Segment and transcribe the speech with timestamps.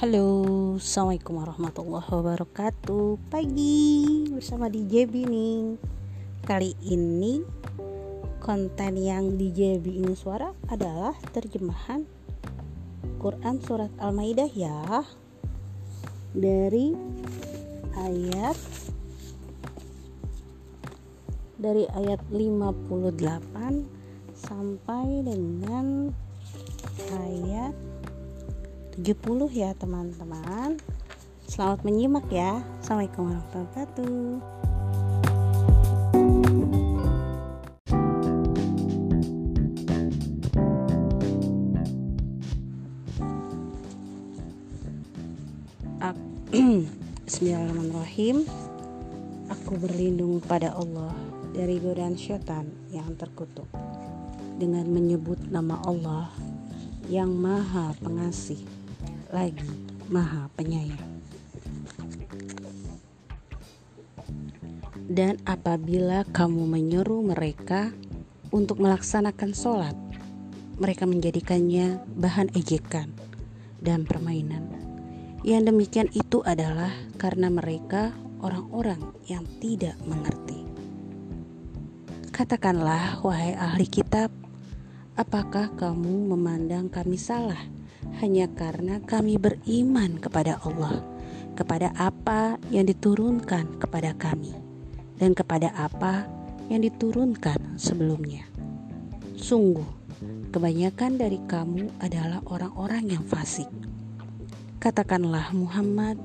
[0.00, 3.20] Halo, Assalamualaikum warahmatullahi wabarakatuh.
[3.28, 5.76] Pagi bersama DJ Bining.
[6.40, 7.44] Kali ini
[8.40, 12.08] konten yang DJ Bining suara adalah terjemahan
[13.20, 15.04] Quran Surat Al-Maidah ya.
[16.32, 16.96] Dari
[17.92, 18.56] ayat
[21.60, 23.20] Dari ayat 58
[24.32, 26.08] sampai dengan
[27.12, 27.89] ayat
[28.98, 30.74] 70 ya teman-teman.
[31.46, 32.58] Selamat menyimak ya.
[32.82, 34.42] Assalamualaikum warahmatullahi wabarakatuh.
[47.30, 48.42] Bismillahirrahmanirrahim.
[49.54, 51.14] Aku berlindung pada Allah
[51.54, 53.70] dari godaan syaitan yang terkutuk
[54.58, 56.34] dengan menyebut nama Allah
[57.06, 58.79] yang maha pengasih
[59.30, 59.66] lagi.
[60.10, 61.22] Maha penyayang.
[65.10, 67.90] Dan apabila kamu menyuruh mereka
[68.50, 69.94] untuk melaksanakan sholat
[70.80, 73.12] mereka menjadikannya bahan ejekan
[73.84, 74.64] dan permainan.
[75.44, 76.88] Yang demikian itu adalah
[77.20, 80.64] karena mereka orang-orang yang tidak mengerti.
[82.32, 84.32] Katakanlah wahai ahli kitab
[85.20, 87.60] apakah kamu memandang kami salah
[88.18, 90.98] hanya karena kami beriman kepada Allah,
[91.54, 94.50] kepada apa yang diturunkan kepada kami,
[95.22, 96.26] dan kepada apa
[96.66, 98.46] yang diturunkan sebelumnya.
[99.38, 99.86] Sungguh,
[100.50, 103.70] kebanyakan dari kamu adalah orang-orang yang fasik.
[104.80, 106.16] Katakanlah, Muhammad,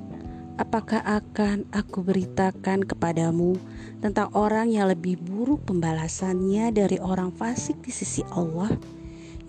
[0.56, 3.60] apakah akan aku beritakan kepadamu
[4.00, 8.72] tentang orang yang lebih buruk pembalasannya dari orang fasik di sisi Allah,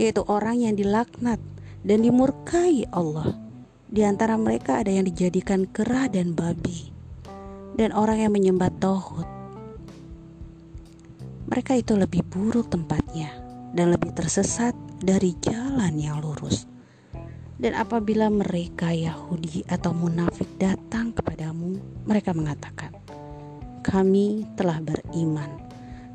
[0.00, 1.39] yaitu orang yang dilaknat
[1.87, 3.39] dan dimurkai Allah.
[3.87, 6.91] Di antara mereka ada yang dijadikan kera dan babi,
[7.78, 9.28] dan orang yang menyembah tauhid.
[11.47, 13.31] Mereka itu lebih buruk tempatnya
[13.71, 16.66] dan lebih tersesat dari jalan yang lurus.
[17.56, 22.91] Dan apabila mereka Yahudi atau munafik datang kepadamu, mereka mengatakan,
[23.87, 25.62] "Kami telah beriman."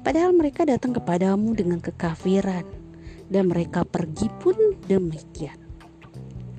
[0.03, 2.67] Padahal mereka datang kepadamu dengan kekafiran,
[3.31, 4.53] dan mereka pergi pun
[4.85, 5.60] demikian.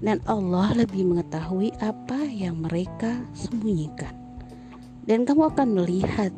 [0.03, 4.11] Dan Allah lebih mengetahui apa yang mereka sembunyikan.
[5.07, 6.35] Dan kamu akan melihat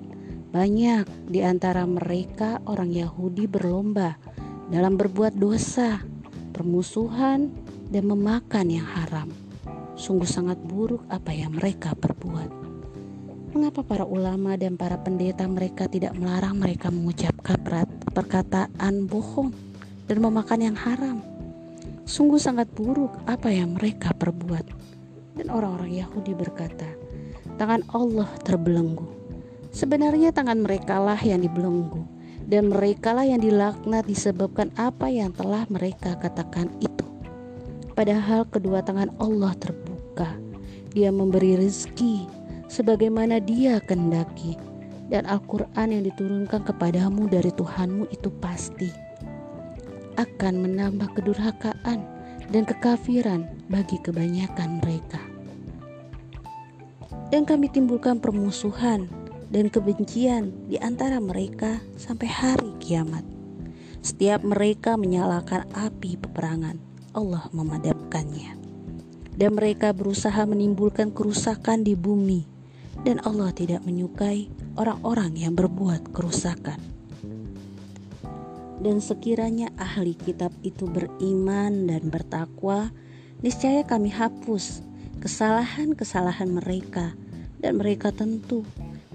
[0.55, 4.21] banyak di antara mereka orang Yahudi berlomba
[4.69, 6.05] dalam berbuat dosa,
[6.53, 7.51] permusuhan,
[7.89, 9.29] dan memakan yang haram.
[9.99, 12.51] Sungguh sangat buruk apa yang mereka perbuat.
[13.51, 17.59] Mengapa para ulama dan para pendeta mereka tidak melarang mereka mengucapkan
[18.11, 19.55] perkataan bohong
[20.07, 21.34] dan memakan yang haram?
[22.05, 24.69] Sungguh sangat buruk apa yang mereka perbuat.
[25.35, 26.87] Dan orang-orang Yahudi berkata,
[27.57, 29.09] tangan Allah terbelenggu.
[29.75, 32.15] Sebenarnya tangan mereka lah yang dibelenggu
[32.45, 37.09] dan mereka lah yang dilaknat disebabkan apa yang telah mereka katakan itu.
[37.97, 40.29] Padahal kedua tangan Allah terbuka.
[40.95, 42.29] Dia memberi rezeki
[42.69, 44.61] sebagaimana dia kehendaki.
[45.05, 48.89] Dan Al-Quran yang diturunkan kepadamu dari Tuhanmu itu pasti
[50.17, 52.03] akan menambah kedurhakaan
[52.51, 55.21] dan kekafiran bagi kebanyakan mereka.
[57.33, 59.09] Dan kami timbulkan permusuhan
[59.51, 63.25] dan kebencian di antara mereka sampai hari kiamat.
[64.05, 66.77] Setiap mereka menyalakan api peperangan,
[67.17, 68.61] Allah memadamkannya.
[69.35, 72.47] Dan mereka berusaha menimbulkan kerusakan di bumi,
[73.03, 76.94] dan Allah tidak menyukai orang-orang yang berbuat kerusakan.
[78.85, 82.93] Dan sekiranya ahli kitab itu beriman dan bertakwa,
[83.41, 84.85] niscaya kami hapus
[85.25, 87.17] kesalahan-kesalahan mereka,
[87.65, 88.61] dan mereka tentu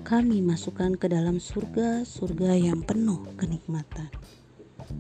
[0.02, 4.10] kami masukkan ke dalam surga-surga yang penuh kenikmatan.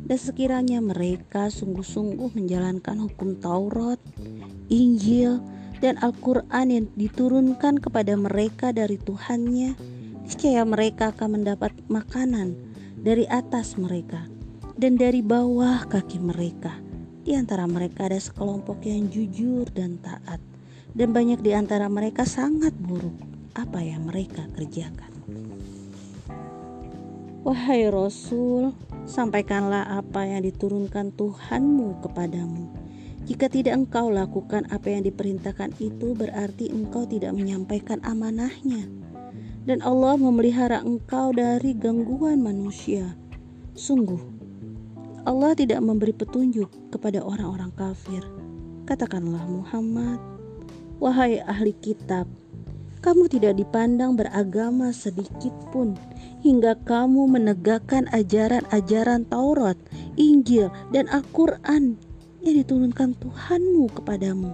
[0.05, 3.97] Dan sekiranya mereka sungguh-sungguh menjalankan hukum Taurat,
[4.69, 5.41] Injil,
[5.81, 9.73] dan Al-Quran yang diturunkan kepada mereka dari Tuhannya,
[10.29, 12.53] niscaya mereka akan mendapat makanan
[13.01, 14.29] dari atas mereka
[14.79, 16.71] dan dari bawah kaki mereka.
[17.27, 20.39] Di antara mereka ada sekelompok yang jujur dan taat,
[20.95, 23.13] dan banyak di antara mereka sangat buruk
[23.59, 25.11] apa yang mereka kerjakan.
[27.43, 28.71] Wahai Rasul,
[29.03, 32.71] sampaikanlah apa yang diturunkan Tuhanmu kepadamu.
[33.27, 38.87] Jika tidak engkau lakukan apa yang diperintahkan itu berarti engkau tidak menyampaikan amanahnya.
[39.67, 43.13] Dan Allah memelihara engkau dari gangguan manusia.
[43.77, 44.38] Sungguh,
[45.27, 48.23] Allah tidak memberi petunjuk kepada orang-orang kafir.
[48.87, 50.17] Katakanlah Muhammad,
[50.99, 52.25] wahai ahli kitab,
[52.99, 55.95] kamu tidak dipandang beragama sedikit pun
[56.43, 59.79] hingga kamu menegakkan ajaran-ajaran Taurat,
[60.19, 61.95] Injil, dan Al-Quran
[62.43, 64.51] yang diturunkan Tuhanmu kepadamu.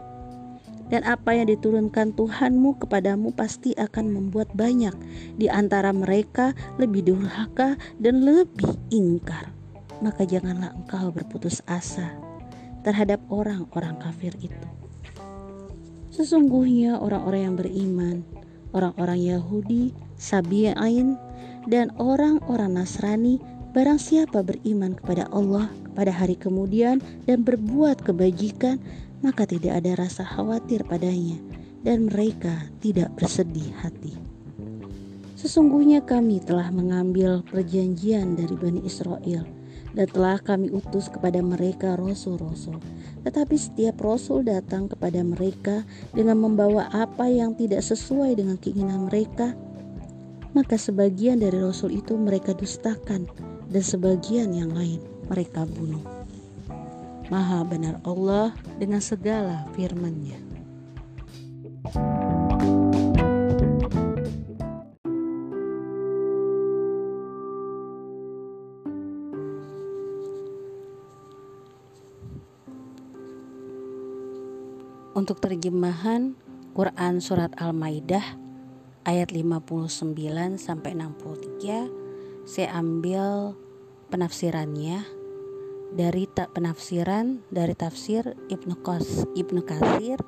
[0.94, 4.94] Dan apa yang diturunkan Tuhanmu kepadamu pasti akan membuat banyak
[5.42, 9.55] di antara mereka lebih durhaka dan lebih ingkar.
[10.04, 12.16] Maka janganlah engkau berputus asa
[12.84, 14.68] terhadap orang-orang kafir itu.
[16.16, 18.18] Sesungguhnya orang-orang yang beriman,
[18.72, 21.20] orang-orang Yahudi, Sabi'in,
[21.68, 23.42] dan orang-orang Nasrani
[23.76, 25.68] barang siapa beriman kepada Allah
[25.98, 28.80] pada hari kemudian dan berbuat kebajikan
[29.20, 31.36] maka tidak ada rasa khawatir padanya
[31.84, 34.16] dan mereka tidak bersedih hati.
[35.36, 39.44] Sesungguhnya kami telah mengambil perjanjian dari Bani Israel
[39.96, 42.78] dan telah kami utus kepada mereka rasul-rasul.
[43.24, 49.56] Tetapi setiap rasul datang kepada mereka dengan membawa apa yang tidak sesuai dengan keinginan mereka,
[50.52, 53.26] maka sebagian dari rasul itu mereka dustakan
[53.72, 55.02] dan sebagian yang lain
[55.32, 56.04] mereka bunuh.
[57.34, 60.45] Maha benar Allah dengan segala firman-Nya.
[75.16, 76.36] Untuk terjemahan
[76.76, 78.36] Quran Surat Al-Maidah
[79.08, 80.12] ayat 59
[80.60, 83.56] sampai 63 saya ambil
[84.12, 85.08] penafsirannya
[85.96, 90.20] dari tak penafsiran dari tafsir Ibnu Qas Ibnu Kasir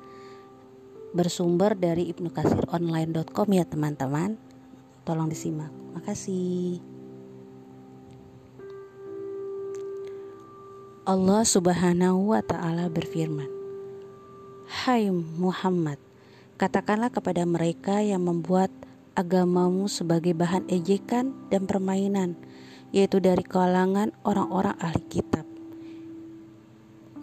[1.12, 4.40] bersumber dari Ibnu Kasir online.com ya teman-teman.
[5.04, 5.68] Tolong disimak.
[6.00, 6.80] Makasih.
[11.04, 13.57] Allah Subhanahu wa taala berfirman
[14.68, 15.96] Hai Muhammad,
[16.60, 18.68] katakanlah kepada mereka yang membuat
[19.16, 22.36] agamamu sebagai bahan ejekan dan permainan,
[22.92, 25.48] yaitu dari kalangan orang-orang ahli kitab.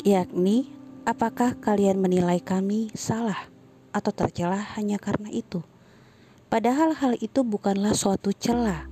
[0.02, 0.74] Yakni,
[1.06, 3.46] apakah kalian menilai kami salah
[3.94, 5.62] atau tercela hanya karena itu?
[6.50, 8.90] Padahal hal itu bukanlah suatu celah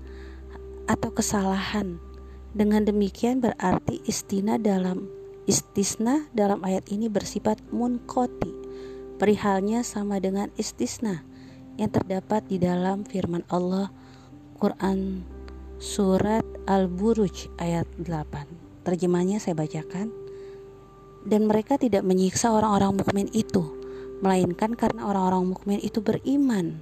[0.85, 1.97] atau kesalahan.
[2.53, 8.47] Dengan demikian berarti istina dalam Istisna dalam ayat ini bersifat munkoti.
[9.19, 11.27] Perihalnya sama dengan istisna
[11.75, 13.91] yang terdapat di dalam firman Allah
[14.55, 15.27] Quran
[15.83, 18.87] surat Al-Buruj ayat 8.
[18.87, 20.15] Terjemahnya saya bacakan.
[21.27, 23.63] Dan mereka tidak menyiksa orang-orang mukmin itu,
[24.23, 26.79] melainkan karena orang-orang mukmin itu beriman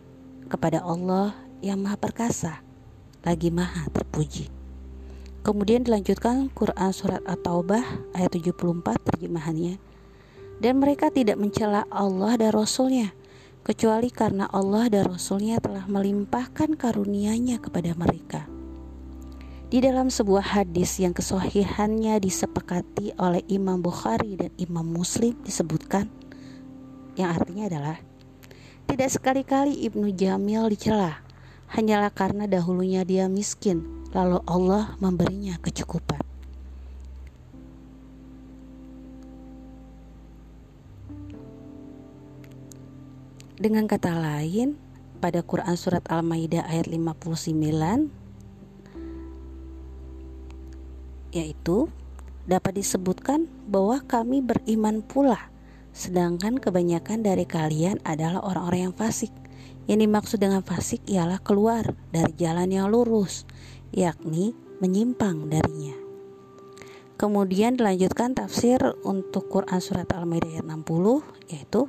[0.49, 1.33] kepada Allah
[1.65, 2.61] yang Maha Perkasa,
[3.25, 4.60] lagi Maha Terpuji.
[5.41, 9.81] Kemudian dilanjutkan Quran surat At-Taubah ayat 74 terjemahannya.
[10.61, 13.17] Dan mereka tidak mencela Allah dan Rasulnya
[13.65, 18.45] kecuali karena Allah dan Rasulnya telah melimpahkan karunia-Nya kepada mereka.
[19.71, 26.11] Di dalam sebuah hadis yang kesohihannya disepakati oleh Imam Bukhari dan Imam Muslim disebutkan
[27.15, 27.97] yang artinya adalah
[28.85, 31.23] tidak sekali-kali Ibnu Jamil dicela
[31.71, 36.19] hanyalah karena dahulunya dia miskin lalu Allah memberinya kecukupan.
[43.61, 44.73] Dengan kata lain,
[45.21, 48.09] pada Quran surat Al-Maidah ayat 59
[51.31, 51.87] yaitu
[52.43, 55.47] dapat disebutkan bahwa kami beriman pula
[55.93, 59.31] sedangkan kebanyakan dari kalian adalah orang-orang yang fasik.
[59.85, 63.43] Yang dimaksud dengan fasik ialah keluar dari jalan yang lurus,
[63.91, 65.95] yakni menyimpang darinya.
[67.19, 71.85] Kemudian dilanjutkan tafsir untuk Quran surat Al-Maidah ayat 60 yaitu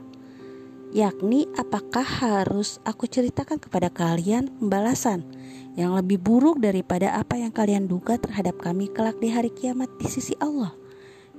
[0.92, 5.24] yakni apakah harus aku ceritakan kepada kalian pembalasan
[5.72, 10.04] yang lebih buruk daripada apa yang kalian duga terhadap kami kelak di hari kiamat di
[10.04, 10.76] sisi Allah.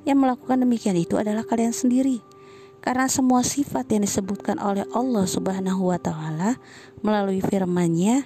[0.10, 2.20] Yang melakukan demikian itu adalah kalian sendiri.
[2.82, 6.58] Karena semua sifat yang disebutkan oleh Allah Subhanahu wa taala
[7.00, 8.26] melalui firman-Nya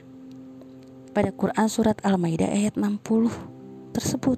[1.18, 3.02] pada Quran surat Al-Maidah ayat 60
[3.90, 4.38] tersebut.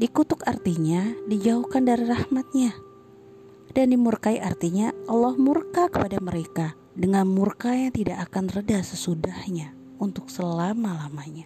[0.00, 2.72] Dikutuk artinya dijauhkan dari rahmatnya
[3.76, 10.32] dan dimurkai artinya Allah murka kepada mereka dengan murka yang tidak akan reda sesudahnya untuk
[10.32, 11.44] selama-lamanya.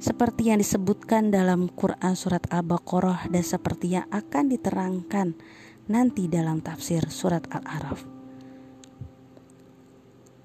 [0.00, 5.36] Seperti yang disebutkan dalam Quran surat Al-Baqarah dan seperti yang akan diterangkan
[5.92, 8.00] nanti dalam tafsir surat Al-Araf.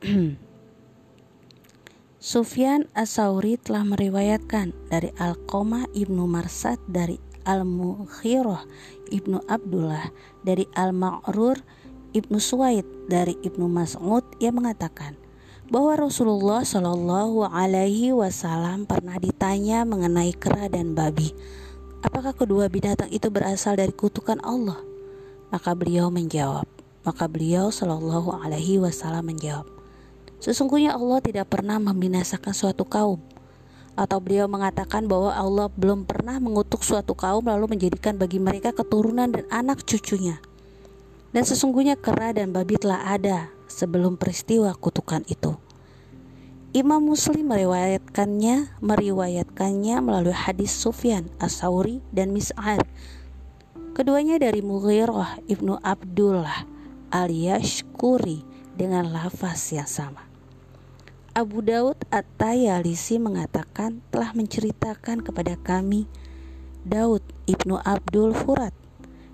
[2.20, 7.16] Sufyan As-Sauri telah meriwayatkan dari Al-Qamah Ibnu Marsad dari
[7.48, 8.68] Al-Mukhirah
[9.08, 10.12] Ibnu Abdullah
[10.44, 11.64] dari Al-Ma'rur
[12.12, 15.16] Ibnu Suwaid dari Ibnu Mas'ud yang mengatakan
[15.72, 21.32] bahwa Rasulullah Shallallahu Alaihi Wasallam pernah ditanya mengenai kera dan babi,
[22.04, 24.84] apakah kedua binatang itu berasal dari kutukan Allah?
[25.56, 26.68] Maka beliau menjawab,
[27.08, 29.79] maka beliau Shallallahu Alaihi Wasallam menjawab,
[30.40, 33.20] sesungguhnya Allah tidak pernah membinasakan suatu kaum
[34.00, 39.28] atau beliau mengatakan bahwa Allah belum pernah mengutuk suatu kaum lalu menjadikan bagi mereka keturunan
[39.28, 40.40] dan anak cucunya.
[41.36, 45.60] Dan sesungguhnya kera dan babi telah ada sebelum peristiwa kutukan itu.
[46.72, 52.86] Imam Muslim meriwayatkannya meriwayatkannya melalui hadis Sufyan As-Sauri dan Mis'ad.
[53.98, 56.64] Keduanya dari Mughirah Ibnu Abdullah
[57.12, 58.46] alias Kuri
[58.78, 60.29] dengan lafaz yang sama.
[61.40, 66.04] Abu Daud At-Tayalisi mengatakan telah menceritakan kepada kami
[66.84, 68.76] Daud Ibnu Abdul Furat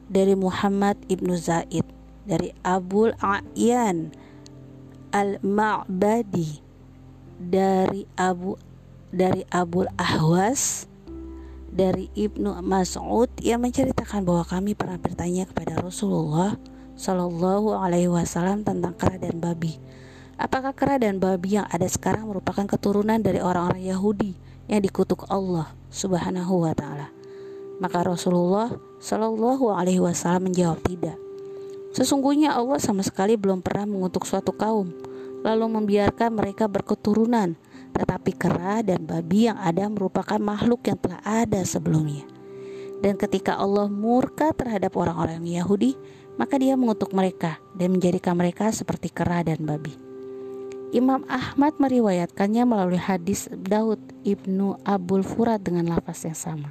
[0.05, 1.81] dari Muhammad Ibnu Zaid
[2.29, 4.13] dari Abul A'yan
[5.09, 6.62] Al-Ma'badi
[7.41, 8.53] dari Abu
[9.09, 10.85] dari Abul Ahwas
[11.74, 16.53] dari Ibnu Mas'ud yang menceritakan bahwa kami pernah bertanya kepada Rasulullah
[17.01, 19.81] Shallallahu Alaihi Wasallam tentang kera dan babi
[20.36, 24.36] Apakah kera dan babi yang ada sekarang merupakan keturunan dari orang-orang Yahudi
[24.68, 27.08] yang dikutuk Allah Subhanahu wa taala?
[27.80, 31.15] Maka Rasulullah Shallallahu alaihi wasallam menjawab tidak.
[31.96, 34.92] Sesungguhnya Allah sama sekali belum pernah mengutuk suatu kaum
[35.46, 37.54] lalu membiarkan mereka berketurunan,
[37.94, 42.25] tetapi kera dan babi yang ada merupakan makhluk yang telah ada sebelumnya.
[43.00, 45.94] Dan ketika Allah murka terhadap orang-orang Yahudi,
[46.42, 50.04] maka dia mengutuk mereka dan menjadikan mereka seperti kera dan babi.
[50.94, 56.70] Imam Ahmad meriwayatkannya melalui hadis Daud Ibnu Abul Furat dengan lafaz yang sama.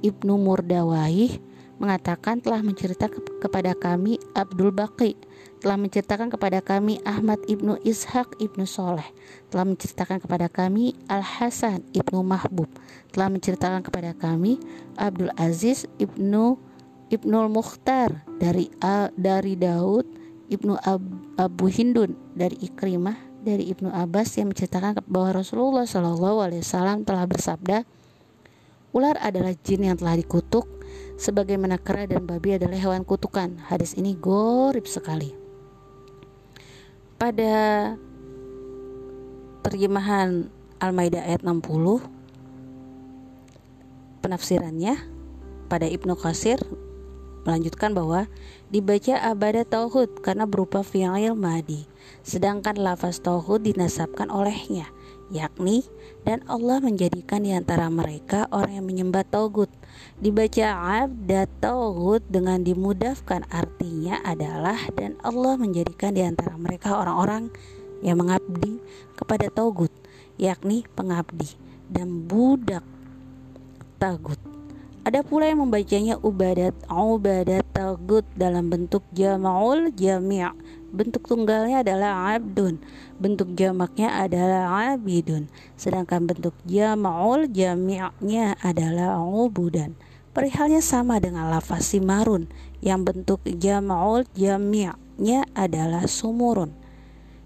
[0.00, 1.36] Ibnu Murdawaih
[1.78, 5.14] mengatakan telah menceritakan kepada kami Abdul Baqi
[5.58, 9.06] telah menceritakan kepada kami Ahmad ibnu Ishaq ibnu Soleh
[9.50, 12.66] telah menceritakan kepada kami Al Hasan ibnu Mahbub
[13.14, 14.58] telah menceritakan kepada kami
[14.98, 16.58] Abdul Aziz ibnu
[17.08, 18.68] Ibnul Mukhtar dari
[19.16, 20.04] dari Daud
[20.48, 21.00] ibnu Ab,
[21.36, 27.24] Abu Hindun dari Ikrimah dari Ibnu Abbas yang menceritakan bahwa Rasulullah Shallallahu Alaihi Wasallam telah
[27.24, 27.86] bersabda,
[28.90, 30.66] ular adalah jin yang telah dikutuk,
[31.16, 33.56] sebagaimana kera dan babi adalah hewan kutukan.
[33.70, 35.32] Hadis ini gorib sekali.
[37.18, 37.94] Pada
[39.66, 41.66] terjemahan Al-Maidah ayat 60
[44.22, 44.94] penafsirannya
[45.66, 46.62] pada Ibnu Qasir
[47.48, 48.28] melanjutkan bahwa
[48.68, 51.88] dibaca abada tauhid karena berupa fi'il madi
[52.20, 54.92] sedangkan lafaz tauhid dinasabkan olehnya
[55.32, 55.84] yakni
[56.24, 59.68] dan Allah menjadikan di antara mereka orang yang menyembah tauhid.
[60.18, 60.66] Dibaca
[61.04, 67.52] abda tauhid dengan dimudahkan artinya adalah dan Allah menjadikan di antara mereka orang-orang
[68.04, 68.78] yang mengabdi
[69.18, 69.90] kepada tauhid
[70.38, 71.58] yakni pengabdi
[71.90, 72.86] dan budak
[73.98, 74.38] tagut
[75.08, 80.44] ada pula yang membacanya ubadat ubadat tagut dalam bentuk jama'ul jami'
[80.92, 82.76] bentuk tunggalnya adalah abdun.
[83.16, 85.48] Bentuk jamaknya adalah abidun.
[85.80, 89.96] Sedangkan bentuk jama'ul jami'nya adalah ubudan.
[90.36, 92.52] Perihalnya sama dengan lafaz simarun.
[92.84, 96.76] Yang bentuk jama'ul jami'nya adalah sumurun.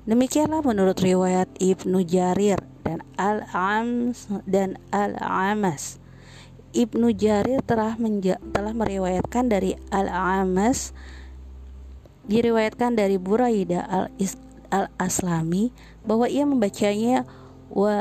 [0.02, 6.01] Demikianlah menurut riwayat Ibnu Jarir dan Al-Ams dan Al-Amas
[6.73, 10.97] Ibnu Jarir telah menja telah meriwayatkan dari Al-Amas
[12.25, 14.09] diriwayatkan dari Buraida
[14.73, 15.75] al-Aslami
[16.07, 17.29] bahwa ia membacanya
[17.73, 17.93] wa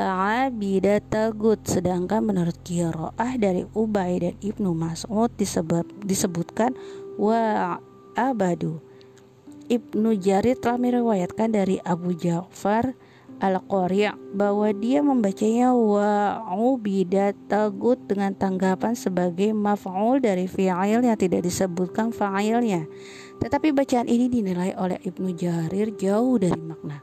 [0.44, 6.76] abidatagut sedangkan menurut Qiraah dari Ubay dan Ibnu Mas'ud disebut, disebutkan
[7.16, 7.76] wa
[8.16, 8.80] abadu
[9.72, 12.92] Ibnu Jarir telah meriwayatkan dari Abu Ja'far
[13.42, 21.42] Al-Qari' bahwa dia membacanya wa ubidat tagut dengan tanggapan sebagai maf'ul dari fi'il yang tidak
[21.42, 22.86] disebutkan fa'ilnya.
[23.42, 27.02] Tetapi bacaan ini dinilai oleh Ibnu Jarir jauh dari makna.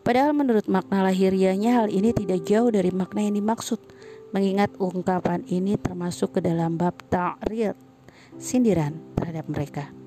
[0.00, 3.76] Padahal menurut makna lahiriahnya hal ini tidak jauh dari makna yang dimaksud.
[4.32, 7.76] Mengingat ungkapan ini termasuk ke dalam bab ta'rid,
[8.40, 9.99] sindiran terhadap mereka.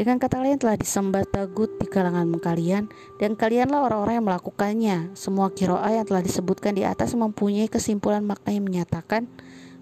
[0.00, 2.88] Dengan kata lain telah disembah tagut di kalangan kalian
[3.20, 4.96] dan kalianlah orang-orang yang melakukannya.
[5.12, 9.28] Semua kiroah yang telah disebutkan di atas mempunyai kesimpulan makna yang menyatakan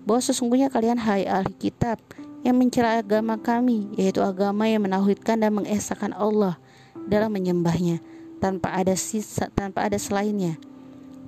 [0.03, 2.03] bahwa sesungguhnya kalian hai ahli kitab
[2.43, 6.59] yang mencela agama kami, yaitu agama yang menauhidkan dan mengesahkan Allah
[7.07, 8.03] dalam menyembahnya
[8.43, 10.59] tanpa ada sisa, tanpa ada selainnya.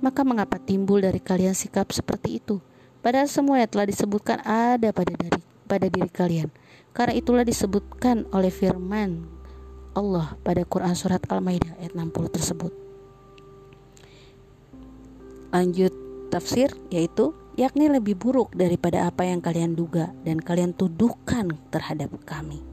[0.03, 2.59] Maka mengapa timbul dari kalian sikap seperti itu?
[2.99, 6.51] Padahal semua yang telah disebutkan ada pada dari pada diri kalian.
[6.91, 9.23] Karena itulah disebutkan oleh firman
[9.95, 12.71] Allah pada Quran Surat Al-Maidah ayat 60 tersebut.
[15.51, 15.91] Lanjut
[16.31, 22.63] tafsir yaitu yakni lebih buruk daripada apa yang kalian duga dan kalian tuduhkan terhadap kami.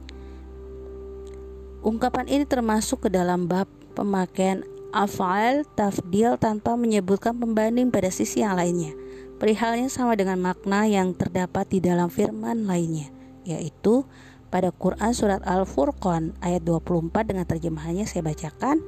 [1.83, 8.55] Ungkapan ini termasuk ke dalam bab pemakaian afal tafdil tanpa menyebutkan pembanding pada sisi yang
[8.55, 8.95] lainnya.
[9.39, 13.07] Perihalnya sama dengan makna yang terdapat di dalam firman lainnya,
[13.57, 14.05] yaitu
[14.49, 18.81] pada Quran surat Al-Furqan ayat 24 dengan terjemahannya saya bacakan.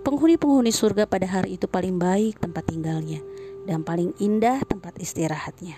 [0.00, 3.20] Penghuni-penghuni surga pada hari itu paling baik tempat tinggalnya
[3.68, 5.76] dan paling indah tempat istirahatnya.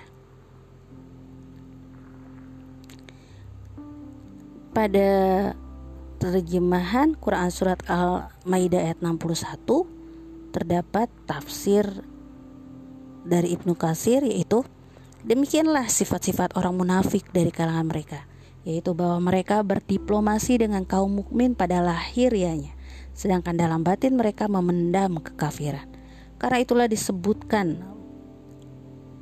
[4.73, 5.11] Pada
[6.23, 11.85] terjemahan Quran Surat Al-Maidah ayat 61 terdapat tafsir
[13.27, 14.63] dari Ibnu Kasir yaitu
[15.27, 18.21] demikianlah sifat-sifat orang munafik dari kalangan mereka
[18.63, 22.75] yaitu bahwa mereka berdiplomasi dengan kaum mukmin pada lahirianya
[23.13, 25.91] sedangkan dalam batin mereka memendam kekafiran
[26.43, 27.87] karena itulah disebutkan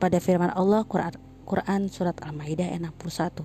[0.01, 3.45] pada firman Allah Quran, Quran surat Al-Maidah ayat 61.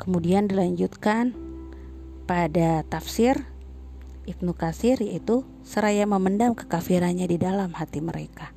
[0.00, 1.36] Kemudian dilanjutkan
[2.24, 3.44] pada tafsir
[4.24, 8.55] Ibnu Kasir yaitu seraya memendam kekafirannya di dalam hati mereka.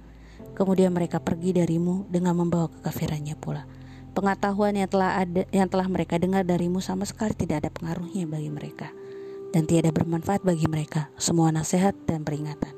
[0.59, 3.63] Kemudian mereka pergi darimu dengan membawa kekafirannya pula.
[4.11, 8.51] Pengetahuan yang telah ada yang telah mereka dengar darimu sama sekali tidak ada pengaruhnya bagi
[8.51, 8.91] mereka
[9.55, 12.75] dan tiada bermanfaat bagi mereka semua nasihat dan peringatan.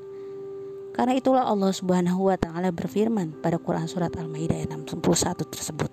[0.92, 5.02] Karena itulah Allah Subhanahu wa taala berfirman pada Quran surat Al-Maidah ayat 61
[5.50, 5.90] tersebut.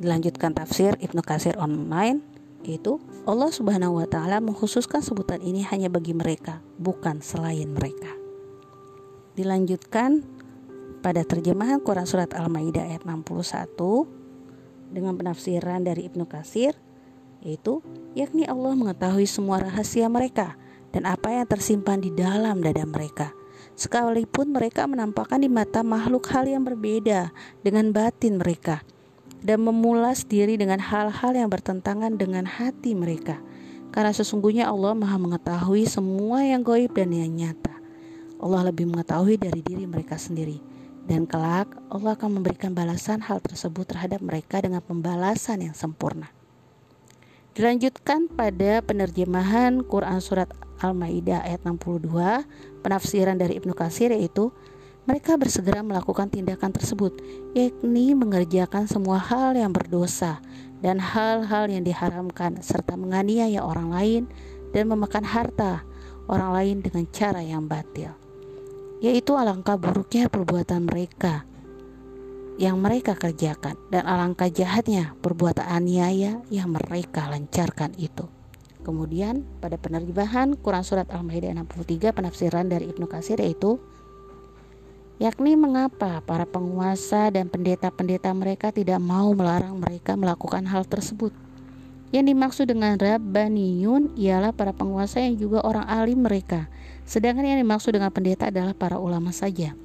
[0.00, 2.24] Dilanjutkan tafsir Ibnu Katsir online
[2.64, 2.96] yaitu
[3.28, 8.23] Allah Subhanahu wa taala mengkhususkan sebutan ini hanya bagi mereka, bukan selain mereka.
[9.34, 10.22] Dilanjutkan
[11.02, 16.78] pada terjemahan Quran surat Al-Maidah ayat 61 dengan penafsiran dari Ibnu Katsir
[17.42, 17.82] yaitu
[18.14, 20.54] yakni Allah mengetahui semua rahasia mereka
[20.94, 23.34] dan apa yang tersimpan di dalam dada mereka.
[23.74, 27.34] Sekalipun mereka menampakkan di mata makhluk hal yang berbeda
[27.66, 28.86] dengan batin mereka
[29.42, 33.42] dan memulas diri dengan hal-hal yang bertentangan dengan hati mereka.
[33.90, 37.73] Karena sesungguhnya Allah Maha mengetahui semua yang goib dan yang nyata.
[38.44, 40.60] Allah lebih mengetahui dari diri mereka sendiri.
[41.08, 46.28] Dan kelak Allah akan memberikan balasan hal tersebut terhadap mereka dengan pembalasan yang sempurna.
[47.56, 50.50] Dilanjutkan pada penerjemahan Quran Surat
[50.82, 52.44] Al-Maidah ayat 62,
[52.84, 54.52] penafsiran dari Ibnu Katsir yaitu
[55.04, 57.20] mereka bersegera melakukan tindakan tersebut,
[57.52, 60.40] yakni mengerjakan semua hal yang berdosa
[60.80, 64.22] dan hal-hal yang diharamkan serta menganiaya orang lain
[64.72, 65.84] dan memakan harta
[66.26, 68.23] orang lain dengan cara yang batil.
[69.04, 71.44] Yaitu alangkah buruknya perbuatan mereka
[72.56, 78.24] yang mereka kerjakan dan alangkah jahatnya perbuatan aniaya yang mereka lancarkan itu.
[78.80, 83.76] Kemudian pada penerjemahan Quran Surat Al-Ma'idah 63 penafsiran dari Ibnu Katsir yaitu
[85.20, 91.32] yakni mengapa para penguasa dan pendeta-pendeta mereka tidak mau melarang mereka melakukan hal tersebut.
[92.14, 96.70] Yang dimaksud dengan Rabbaniyun ialah para penguasa yang juga orang alim mereka,
[97.04, 99.76] sedangkan yang dimaksud dengan pendeta adalah para ulama saja.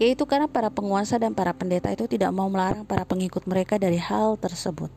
[0.00, 4.00] Yaitu karena para penguasa dan para pendeta itu tidak mau melarang para pengikut mereka dari
[4.00, 4.90] hal tersebut.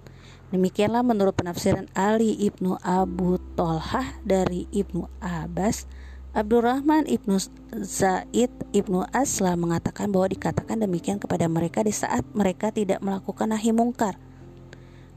[0.53, 5.89] Demikianlah menurut penafsiran Ali ibnu Abu Tolhah dari ibnu Abbas,
[6.35, 7.39] Abdurrahman ibnu
[7.81, 13.71] Zaid ibnu Asla mengatakan bahwa dikatakan demikian kepada mereka di saat mereka tidak melakukan nahi
[13.71, 14.19] mungkar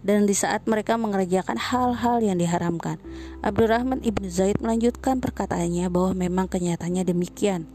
[0.08, 2.96] dan di saat mereka mengerjakan hal-hal yang diharamkan.
[3.44, 7.68] Abdurrahman ibnu Zaid melanjutkan perkataannya bahwa memang kenyataannya demikian.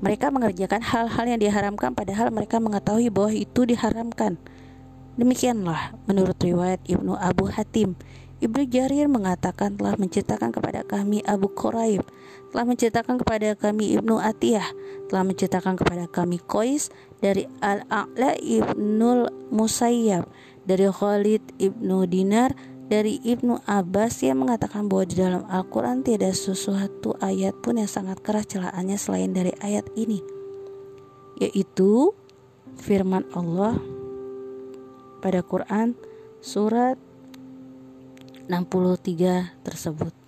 [0.00, 4.40] Mereka mengerjakan hal-hal yang diharamkan padahal mereka mengetahui bahwa itu diharamkan.
[5.20, 7.92] Demikianlah menurut riwayat Ibnu Abu Hatim.
[8.40, 12.00] Ibnu Jarir mengatakan telah menceritakan kepada kami Abu Quraib,
[12.48, 14.64] telah menceritakan kepada kami Ibnu Atiyah,
[15.12, 16.88] telah menceritakan kepada kami Qais
[17.20, 20.24] dari Al-A'la Ibnu Musayyab,
[20.64, 22.52] dari Khalid Ibnu Dinar,
[22.90, 28.18] dari Ibnu Abbas yang mengatakan bahwa di dalam Al-Quran tidak sesuatu ayat pun yang sangat
[28.20, 30.18] keras celaannya selain dari ayat ini,
[31.38, 32.10] yaitu
[32.80, 33.78] firman Allah
[35.22, 35.94] pada Quran
[36.42, 36.98] surat
[38.50, 40.19] 63 tersebut.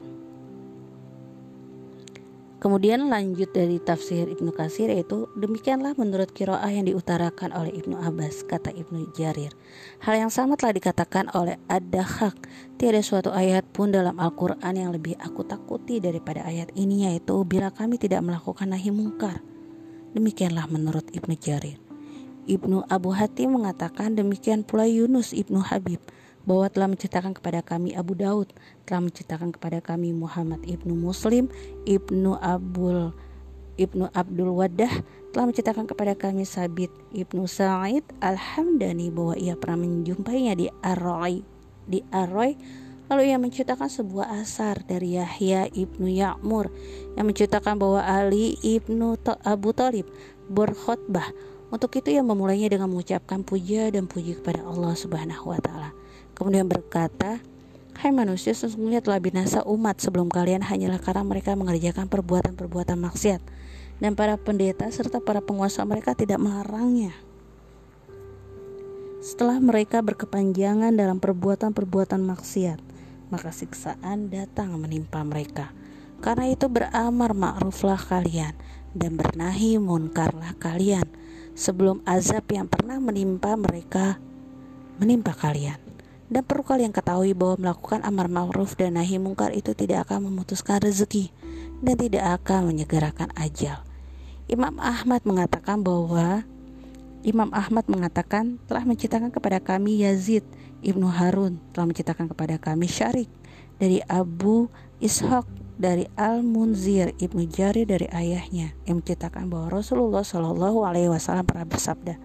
[2.62, 8.46] Kemudian lanjut dari tafsir Ibnu Kasir yaitu demikianlah menurut kiroah yang diutarakan oleh Ibnu Abbas
[8.46, 9.50] kata Ibnu Jarir.
[9.98, 12.38] Hal yang sama telah dikatakan oleh Ad-Dahak.
[12.78, 17.74] Tiada suatu ayat pun dalam Al-Quran yang lebih aku takuti daripada ayat ini yaitu bila
[17.74, 19.42] kami tidak melakukan nahi mungkar.
[20.14, 21.82] Demikianlah menurut Ibnu Jarir.
[22.46, 25.98] Ibnu Abu Hatim mengatakan demikian pula Yunus Ibnu Habib.
[26.42, 28.50] bahwa telah menceritakan kepada kami Abu Daud,
[28.84, 31.50] telah menceritakan kepada kami Muhammad ibnu Muslim,
[31.88, 33.14] ibnu Abdul
[33.80, 35.00] ibnu Abdul Wadah,
[35.32, 41.40] telah menceritakan kepada kami Sabit ibnu Sa'id Al-Hamdani bahwa ia pernah menjumpainya di Arroy
[41.88, 42.54] di Arroy
[43.12, 46.72] Lalu ia menceritakan sebuah asar dari Yahya ibnu Ya'mur
[47.12, 50.08] yang menceritakan bahwa Ali ibnu Abu Talib
[50.48, 51.28] berkhutbah.
[51.68, 55.92] Untuk itu ia memulainya dengan mengucapkan puja dan puji kepada Allah Subhanahu wa taala.
[56.32, 57.36] Kemudian berkata,
[57.92, 63.40] Hai manusia, sesungguhnya telah binasa umat sebelum kalian hanyalah karena mereka mengerjakan perbuatan-perbuatan maksiat
[64.00, 67.12] dan para pendeta serta para penguasa mereka tidak melarangnya.
[69.22, 72.82] Setelah mereka berkepanjangan dalam perbuatan-perbuatan maksiat,
[73.30, 75.70] maka siksaan datang menimpa mereka.
[76.18, 78.58] Karena itu beramar ma'ruflah kalian
[78.98, 81.06] dan bernahi munkarlah kalian
[81.54, 84.18] sebelum azab yang pernah menimpa mereka
[84.98, 85.91] menimpa kalian.
[86.32, 90.80] Dan perlu kalian ketahui bahwa melakukan amar ma'ruf dan nahi mungkar itu tidak akan memutuskan
[90.80, 91.28] rezeki
[91.84, 93.84] dan tidak akan menyegerakan ajal.
[94.48, 96.40] Imam Ahmad mengatakan bahwa
[97.20, 100.42] Imam Ahmad mengatakan telah menciptakan kepada kami Yazid
[100.80, 103.30] ibnu Harun telah menciptakan kepada kami Syarik
[103.78, 105.46] dari Abu Ishaq
[105.78, 111.68] dari Al Munzir ibnu Jari dari ayahnya yang menciptakan bahwa Rasulullah Shallallahu Alaihi Wasallam pernah
[111.68, 112.18] bersabda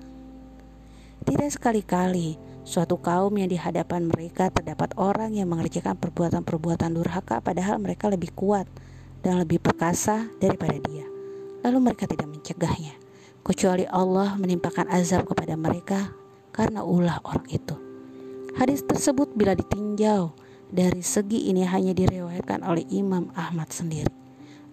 [1.28, 7.80] tidak sekali-kali Suatu kaum yang di hadapan mereka terdapat orang yang mengerjakan perbuatan-perbuatan durhaka padahal
[7.80, 8.68] mereka lebih kuat
[9.24, 11.08] dan lebih perkasa daripada dia.
[11.64, 12.92] Lalu mereka tidak mencegahnya,
[13.40, 16.12] kecuali Allah menimpakan azab kepada mereka
[16.52, 17.80] karena ulah orang itu.
[18.60, 20.36] Hadis tersebut bila ditinjau
[20.68, 24.12] dari segi ini hanya diriwayatkan oleh Imam Ahmad sendiri.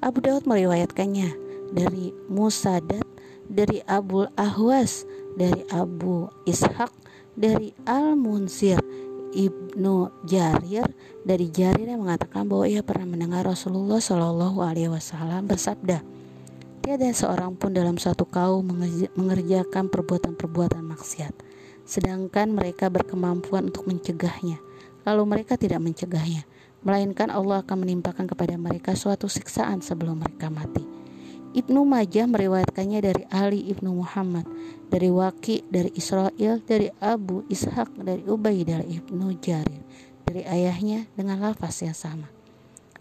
[0.02, 1.30] Abu Daud meriwayatkannya
[1.70, 3.06] dari Musadat,
[3.46, 5.06] dari Abu Ahwas,
[5.38, 7.03] dari Abu Ishaq,
[7.34, 8.78] dari Al-Munsir
[9.34, 10.86] Ibnu Jarir
[11.26, 16.06] dari Jarir yang mengatakan bahwa ia pernah mendengar Rasulullah Shallallahu Alaihi Wasallam bersabda,
[16.86, 18.62] tiada seorang pun dalam suatu kaum
[19.18, 21.34] mengerjakan perbuatan-perbuatan maksiat,
[21.82, 24.62] sedangkan mereka berkemampuan untuk mencegahnya,
[25.02, 26.46] lalu mereka tidak mencegahnya,
[26.86, 31.03] melainkan Allah akan menimpakan kepada mereka suatu siksaan sebelum mereka mati.
[31.54, 34.42] Ibnu Majah meriwayatkannya dari Ali ibnu Muhammad,
[34.90, 39.86] dari Waki, dari Israel, dari Abu Ishaq, dari Ubay, dari ibnu Jarir,
[40.26, 42.26] dari ayahnya dengan lafaz yang sama.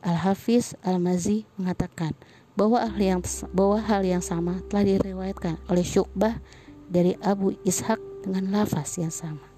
[0.05, 2.13] Al Hafiz Al Mazi mengatakan
[2.53, 3.21] bahwa hal yang
[3.57, 6.37] bahwa hal yang sama telah diriwayatkan oleh Syukbah
[6.85, 9.52] dari Abu Ishaq dengan lafaz yang sama.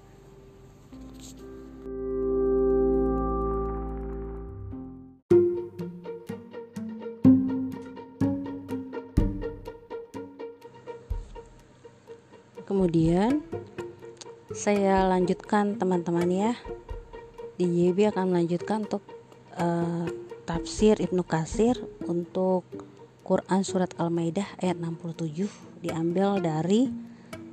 [12.96, 13.44] Kemudian
[14.56, 16.52] saya lanjutkan teman-teman ya.
[17.60, 19.04] Di JB akan melanjutkan untuk
[19.60, 20.08] uh,
[20.48, 21.76] tafsir Ibnu Kasir
[22.08, 22.64] untuk
[23.20, 25.28] Quran Surat Al-Maidah ayat 67
[25.84, 26.88] diambil dari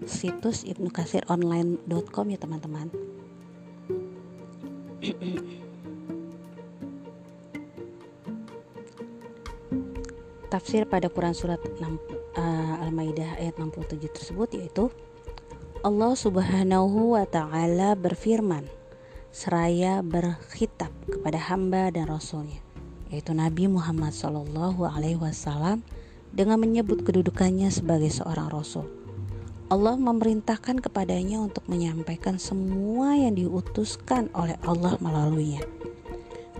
[0.08, 2.88] situs Ibnu Kasir online.com ya teman-teman.
[10.48, 14.88] Tafsir pada Quran Surat 6, uh, Al-Maidah ayat 67 tersebut yaitu
[15.84, 18.64] Allah Subhanahu wa taala berfirman
[19.36, 22.64] seraya berkhitab kepada hamba dan rasulnya
[23.12, 25.84] yaitu Nabi Muhammad Shallallahu alaihi wasallam
[26.32, 28.88] dengan menyebut kedudukannya sebagai seorang rasul.
[29.68, 35.68] Allah memerintahkan kepadanya untuk menyampaikan semua yang diutuskan oleh Allah melaluinya.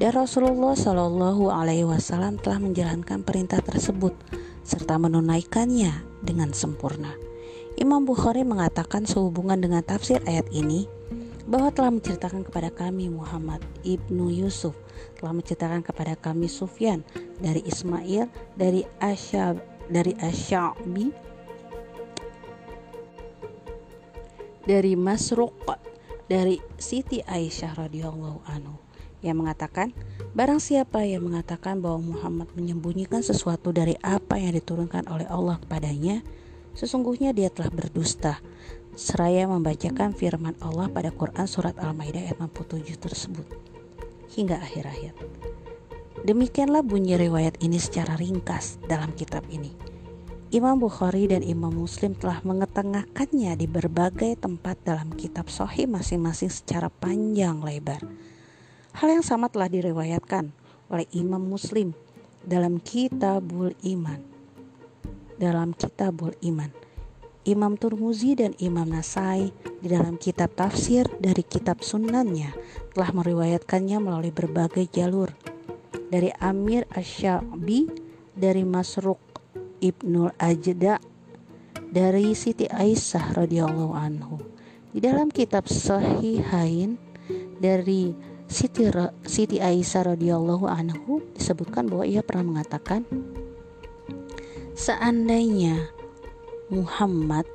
[0.04, 4.18] Dan Rasulullah Shallallahu Alaihi Wasallam telah menjalankan perintah tersebut
[4.68, 7.33] serta menunaikannya dengan sempurna.
[7.74, 10.86] Imam Bukhari mengatakan sehubungan dengan tafsir ayat ini
[11.50, 14.78] bahwa telah menceritakan kepada kami Muhammad ibnu Yusuf
[15.18, 17.02] telah menceritakan kepada kami Sufyan
[17.42, 19.60] dari Ismail dari Asyab
[19.92, 21.12] dari Asyabi
[24.64, 25.52] dari Masruq
[26.32, 28.80] dari Siti Aisyah radhiyallahu anhu.
[29.24, 29.88] Yang mengatakan
[30.36, 36.24] barang siapa yang mengatakan bahwa Muhammad menyembunyikan sesuatu dari apa yang diturunkan oleh Allah kepadanya
[36.74, 38.42] Sesungguhnya dia telah berdusta.
[38.94, 43.46] Seraya membacakan firman Allah pada Quran Surat Al-Maidah ayat 67 tersebut.
[44.34, 45.16] Hingga akhir ayat.
[46.26, 49.74] Demikianlah bunyi riwayat ini secara ringkas dalam kitab ini.
[50.54, 56.94] Imam Bukhari dan Imam Muslim telah mengetengahkannya di berbagai tempat dalam kitab Sahih masing-masing secara
[56.94, 58.06] panjang lebar.
[58.94, 60.54] Hal yang sama telah diriwayatkan
[60.94, 61.98] oleh Imam Muslim
[62.46, 64.33] dalam Kitabul Iman
[65.44, 66.72] dalam Kitabul Iman
[67.44, 69.52] Imam Turmuzi dan Imam Nasai
[69.84, 72.56] di dalam kitab tafsir dari kitab sunannya
[72.96, 75.28] telah meriwayatkannya melalui berbagai jalur.
[76.08, 77.92] Dari Amir Asyabi
[78.32, 79.20] dari Masruk
[79.84, 81.04] Ibnul Ajda
[81.92, 84.40] dari Siti Aisyah radhiyallahu anhu.
[84.96, 86.96] Di dalam kitab Sahihain
[87.60, 88.16] dari
[88.48, 88.88] Siti,
[89.28, 93.04] Siti Aisyah radhiyallahu anhu disebutkan bahwa ia pernah mengatakan
[94.74, 95.90] seandainya
[96.70, 97.46] Muhammad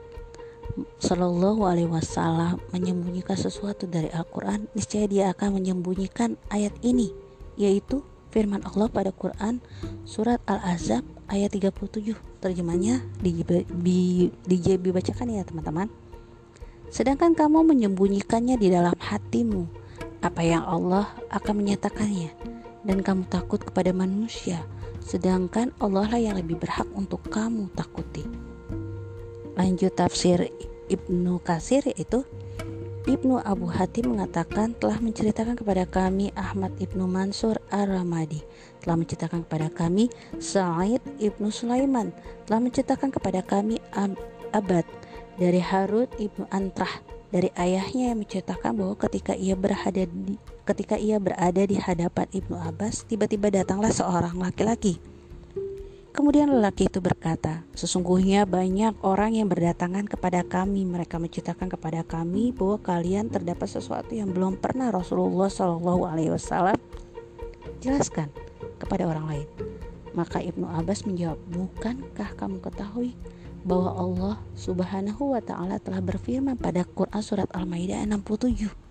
[1.03, 7.11] Shallallahu Alaihi Wasallam menyembunyikan sesuatu dari Al-Quran, niscaya dia akan menyembunyikan ayat ini,
[7.59, 9.59] yaitu firman Allah pada Quran
[10.07, 12.15] surat Al-Azab ayat 37.
[12.39, 13.43] Terjemahnya di,
[14.55, 15.91] dibacakan ya teman-teman.
[16.95, 19.67] Sedangkan kamu menyembunyikannya di dalam hatimu,
[20.23, 22.31] apa yang Allah akan menyatakannya,
[22.87, 24.63] dan kamu takut kepada manusia,
[25.09, 28.29] sedangkan Allah lah yang lebih berhak untuk kamu takuti.
[29.57, 30.53] Lanjut tafsir
[30.93, 32.29] Ibnu Kasir yaitu
[33.09, 38.45] Ibnu Abu Hatim mengatakan telah menceritakan kepada kami Ahmad Ibnu Mansur Ar-Ramadi.
[38.85, 42.13] Telah menceritakan kepada kami Sa'id Ibnu Sulaiman.
[42.45, 44.13] Telah menceritakan kepada kami Ab
[44.53, 44.85] Abad.
[45.41, 50.37] Dari Harut Ibnu Antrah dari ayahnya yang menceritakan bahwa ketika ia berada di
[50.69, 55.01] ketika ia berada di hadapan Ibnu Abbas tiba-tiba datanglah seorang laki-laki
[56.19, 60.83] Kemudian lelaki itu berkata, "Sesungguhnya banyak orang yang berdatangan kepada kami.
[60.83, 66.75] Mereka menceritakan kepada kami bahwa kalian terdapat sesuatu yang belum pernah Rasulullah Shallallahu Alaihi Wasallam
[67.79, 68.35] jelaskan
[68.83, 69.47] kepada orang lain."
[70.11, 73.15] Maka Ibnu Abbas menjawab, "Bukankah kamu ketahui
[73.63, 78.88] bahwa Allah Subhanahu wa taala telah berfirman pada Quran surat Al-Maidah 67.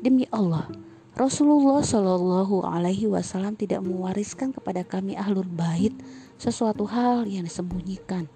[0.00, 0.66] Demi Allah,
[1.14, 5.92] Rasulullah Shallallahu Alaihi Wasallam tidak mewariskan kepada kami ahlul bait
[6.40, 8.26] sesuatu hal yang disembunyikan.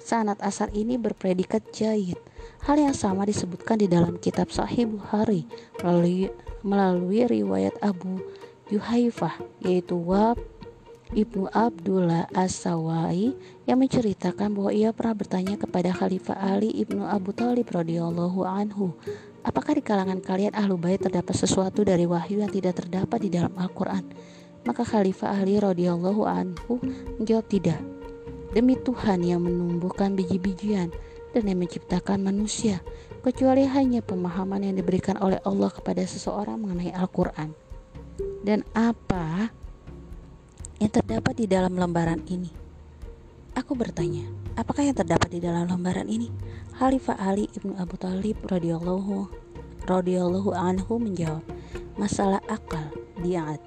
[0.00, 2.18] Sanat asar ini berpredikat jahit.
[2.64, 5.44] Hal yang sama disebutkan di dalam kitab Sahih Bukhari
[5.80, 6.32] melalui,
[6.64, 8.20] melalui riwayat Abu
[8.72, 10.40] Yuhaifah yaitu Wab
[11.14, 13.36] Ibnu Abdullah As-Sawai
[13.68, 18.96] yang menceritakan bahwa ia pernah bertanya kepada Khalifah Ali Ibnu Abu Talib radhiyallahu anhu
[19.44, 23.52] Apakah di kalangan kalian ahlu bait terdapat sesuatu dari wahyu yang tidak terdapat di dalam
[23.60, 24.08] Al-Quran?
[24.64, 26.80] Maka Khalifah Ali radhiyallahu anhu
[27.20, 27.76] menjawab tidak.
[28.56, 30.88] Demi Tuhan yang menumbuhkan biji-bijian
[31.36, 32.80] dan yang menciptakan manusia,
[33.20, 37.52] kecuali hanya pemahaman yang diberikan oleh Allah kepada seseorang mengenai Al-Quran.
[38.40, 39.52] Dan apa
[40.80, 42.63] yang terdapat di dalam lembaran ini?
[43.54, 44.26] Aku bertanya,
[44.58, 46.26] apakah yang terdapat di dalam lembaran ini?
[46.74, 49.30] Khalifah Ali ibnu Abu Talib radhiyallahu
[49.86, 51.46] radhiyallahu anhu menjawab,
[51.94, 52.82] masalah akal
[53.22, 53.62] diat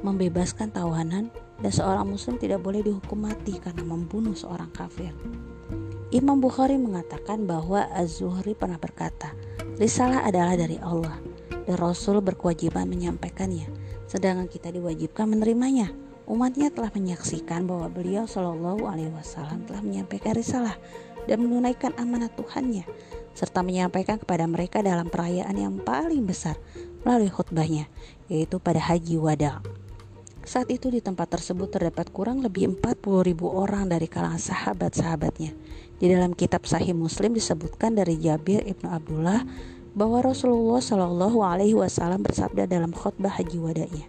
[0.00, 1.28] membebaskan tawanan
[1.60, 5.12] dan seorang muslim tidak boleh dihukum mati karena membunuh seorang kafir.
[6.08, 9.36] Imam Bukhari mengatakan bahwa Az-Zuhri pernah berkata,
[9.76, 11.20] risalah adalah dari Allah
[11.68, 13.68] dan Rasul berkewajiban menyampaikannya,
[14.08, 15.92] sedangkan kita diwajibkan menerimanya.
[16.28, 20.76] Umatnya telah menyaksikan bahwa beliau Shallallahu Alaihi Wasallam telah menyampaikan risalah
[21.24, 22.84] dan menunaikan amanat Tuhannya
[23.32, 26.60] serta menyampaikan kepada mereka dalam perayaan yang paling besar
[27.08, 27.88] melalui khutbahnya
[28.28, 29.64] yaitu pada Haji Wada.
[30.44, 35.52] Saat itu di tempat tersebut terdapat kurang lebih 40 ribu orang dari kalangan sahabat-sahabatnya.
[36.00, 39.44] Di dalam kitab Sahih Muslim disebutkan dari Jabir ibnu Abdullah
[39.92, 44.08] bahwa Rasulullah Shallallahu Alaihi Wasallam bersabda dalam khutbah haji wadanya,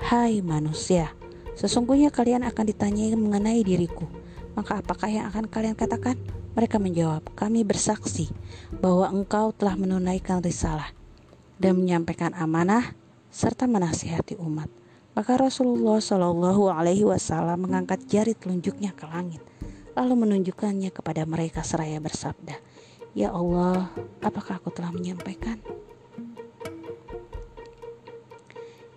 [0.00, 1.12] Hai manusia,
[1.60, 4.08] sesungguhnya kalian akan ditanyai mengenai diriku
[4.58, 6.18] maka apakah yang akan kalian katakan?
[6.50, 8.26] Mereka menjawab, kami bersaksi
[8.82, 10.90] bahwa engkau telah menunaikan risalah
[11.62, 12.90] dan menyampaikan amanah
[13.30, 14.66] serta menasihati umat.
[15.14, 19.42] Maka Rasulullah Shallallahu Alaihi Wasallam mengangkat jari telunjuknya ke langit,
[19.94, 22.58] lalu menunjukkannya kepada mereka seraya bersabda,
[23.14, 25.62] Ya Allah, apakah aku telah menyampaikan?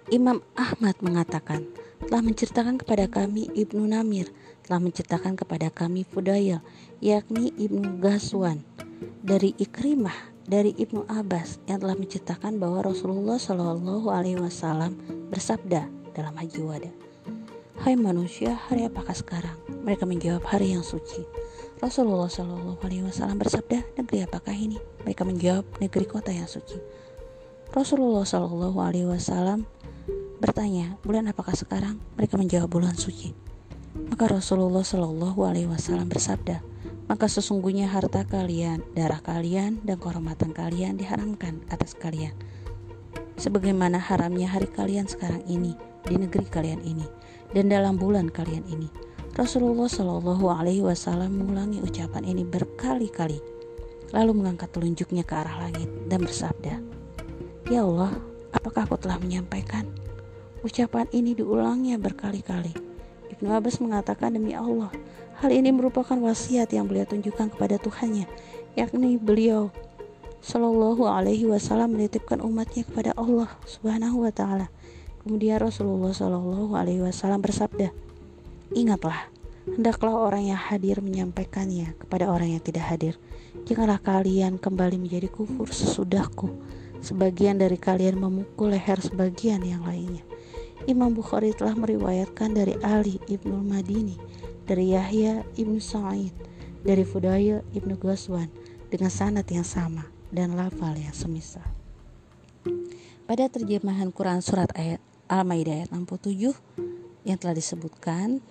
[0.10, 1.66] Imam Ahmad mengatakan,
[2.08, 4.32] telah menceritakan kepada kami Ibnu Namir
[4.64, 6.64] telah menceritakan kepada kami Fudayl
[7.04, 8.64] yakni Ibnu Gaswan
[9.24, 15.00] dari Ikrimah dari Ibnu Abbas yang telah menceritakan bahwa Rasulullah Shallallahu Alaihi Wasallam
[15.32, 16.92] bersabda dalam Haji Wada,
[17.80, 19.56] Hai manusia, hari apakah sekarang?
[19.84, 21.26] Mereka menjawab hari yang suci.
[21.80, 24.80] Rasulullah Shallallahu Alaihi Wasallam bersabda, negeri apakah ini?
[25.04, 26.80] Mereka menjawab, negeri kota yang suci.
[27.74, 29.66] Rasulullah Shallallahu Alaihi Wasallam
[30.44, 32.04] bertanya, bulan apakah sekarang?
[32.20, 33.32] Mereka menjawab bulan suci.
[34.12, 36.60] Maka Rasulullah Shallallahu Alaihi Wasallam bersabda,
[37.08, 42.36] maka sesungguhnya harta kalian, darah kalian, dan kehormatan kalian diharamkan atas kalian.
[43.40, 47.08] Sebagaimana haramnya hari kalian sekarang ini di negeri kalian ini
[47.56, 48.92] dan dalam bulan kalian ini.
[49.34, 53.40] Rasulullah Shallallahu Alaihi Wasallam mengulangi ucapan ini berkali-kali,
[54.14, 56.84] lalu mengangkat telunjuknya ke arah langit dan bersabda,
[57.72, 58.14] "Ya Allah,
[58.54, 59.90] apakah aku telah menyampaikan?"
[60.64, 62.72] Ucapan ini diulangnya berkali-kali.
[63.36, 64.88] Ibnu Abbas mengatakan demi Allah,
[65.44, 68.32] hal ini merupakan wasiat yang beliau tunjukkan kepada Tuhannya,
[68.80, 69.76] yakni beliau
[70.40, 74.72] Shallallahu Alaihi Wasallam menitipkan umatnya kepada Allah Subhanahu Wa Taala.
[75.28, 77.92] Kemudian Rasulullah Shallallahu Alaihi Wasallam bersabda,
[78.72, 79.28] Ingatlah,
[79.68, 83.20] hendaklah orang yang hadir menyampaikannya kepada orang yang tidak hadir.
[83.68, 86.56] Janganlah kalian kembali menjadi kufur sesudahku.
[87.04, 90.24] Sebagian dari kalian memukul leher sebagian yang lainnya.
[90.84, 94.20] Imam Bukhari telah meriwayatkan dari Ali ibnu Madini,
[94.68, 96.36] dari Yahya ibnu Sa'id,
[96.84, 98.52] dari Fudayl ibnu Ghazwan
[98.92, 101.64] dengan sanad yang sama dan lafal yang semisal.
[103.24, 105.00] Pada terjemahan Quran surat ayat
[105.32, 106.52] Al-Maidah ayat 67
[107.24, 108.44] yang telah disebutkan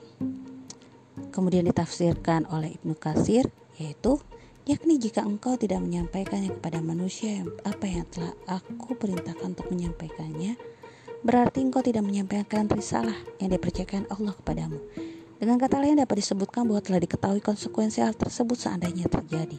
[1.29, 4.17] kemudian ditafsirkan oleh Ibnu Kasir yaitu
[4.65, 10.57] yakni jika engkau tidak menyampaikannya kepada manusia apa yang telah aku perintahkan untuk menyampaikannya
[11.23, 14.79] berarti engkau tidak menyampaikan risalah yang dipercayakan Allah kepadamu
[15.39, 19.59] dengan kata lain dapat disebutkan bahwa telah diketahui konsekuensi hal tersebut seandainya terjadi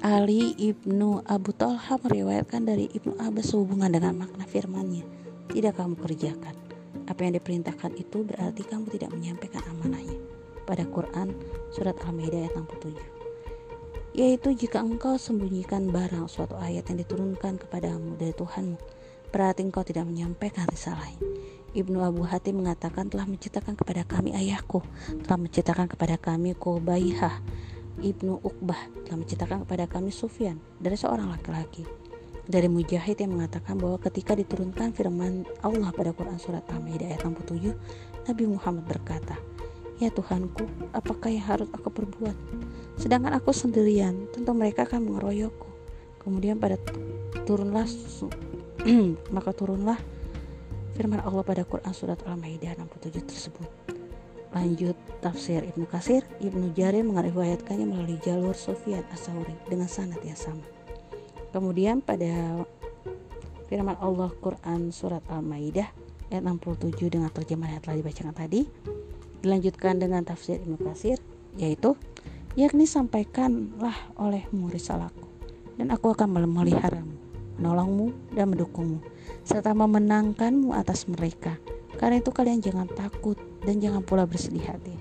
[0.00, 5.02] Ali ibnu Abu Talha meriwayatkan dari ibnu Abbas sehubungan dengan makna firmannya
[5.50, 6.66] tidak kamu kerjakan
[7.06, 10.18] apa yang diperintahkan itu berarti kamu tidak menyampaikan amanahnya.
[10.66, 11.30] Pada Quran
[11.70, 14.18] surat Al-Maidah ayat 67.
[14.18, 18.74] Yaitu jika engkau sembunyikan barang suatu ayat yang diturunkan kepadamu dari Tuhanmu,
[19.30, 21.18] berarti engkau tidak menyampaikan risalahnya.
[21.76, 24.80] Ibnu Abu Hatim mengatakan telah menciptakan kepada kami ayahku,
[25.28, 27.44] telah menciptakan kepada kami Kobaihah,
[28.00, 32.06] Ibnu Uqbah telah menciptakan kepada kami Sufyan dari seorang laki-laki
[32.46, 37.74] dari Mujahid yang mengatakan bahwa ketika diturunkan firman Allah pada Quran surat Al-Maidah ayat 67,
[38.30, 39.34] Nabi Muhammad berkata,
[39.98, 40.62] "Ya Tuhanku,
[40.94, 42.38] apakah yang harus aku perbuat?
[43.02, 45.66] Sedangkan aku sendirian, tentu mereka akan mengeroyokku."
[46.22, 46.78] Kemudian pada
[47.46, 47.86] turunlah
[49.36, 49.96] maka turunlah
[50.96, 53.68] firman Allah pada Quran surat Al-Maidah 67 tersebut.
[54.56, 60.64] Lanjut tafsir Ibnu Kasir, Ibnu Jarir mengariwayatkannya melalui jalur Sufyan As-Sauri dengan sanad yang sama.
[61.52, 62.64] Kemudian pada
[63.68, 65.88] firman Allah Quran surat Al-Maidah
[66.30, 68.66] ayat 67 dengan terjemahan yang telah dibacakan tadi
[69.44, 71.18] dilanjutkan dengan tafsir Ibnu Katsir
[71.60, 71.94] yaitu
[72.58, 75.28] yakni sampaikanlah olehmu risalahku
[75.76, 77.25] dan aku akan memeliharamu
[77.58, 79.16] menolongmu dan mendukungmu
[79.46, 81.54] serta memenangkanmu atas mereka.
[81.96, 84.92] Karena itu kalian jangan takut dan jangan pula bersedih hati.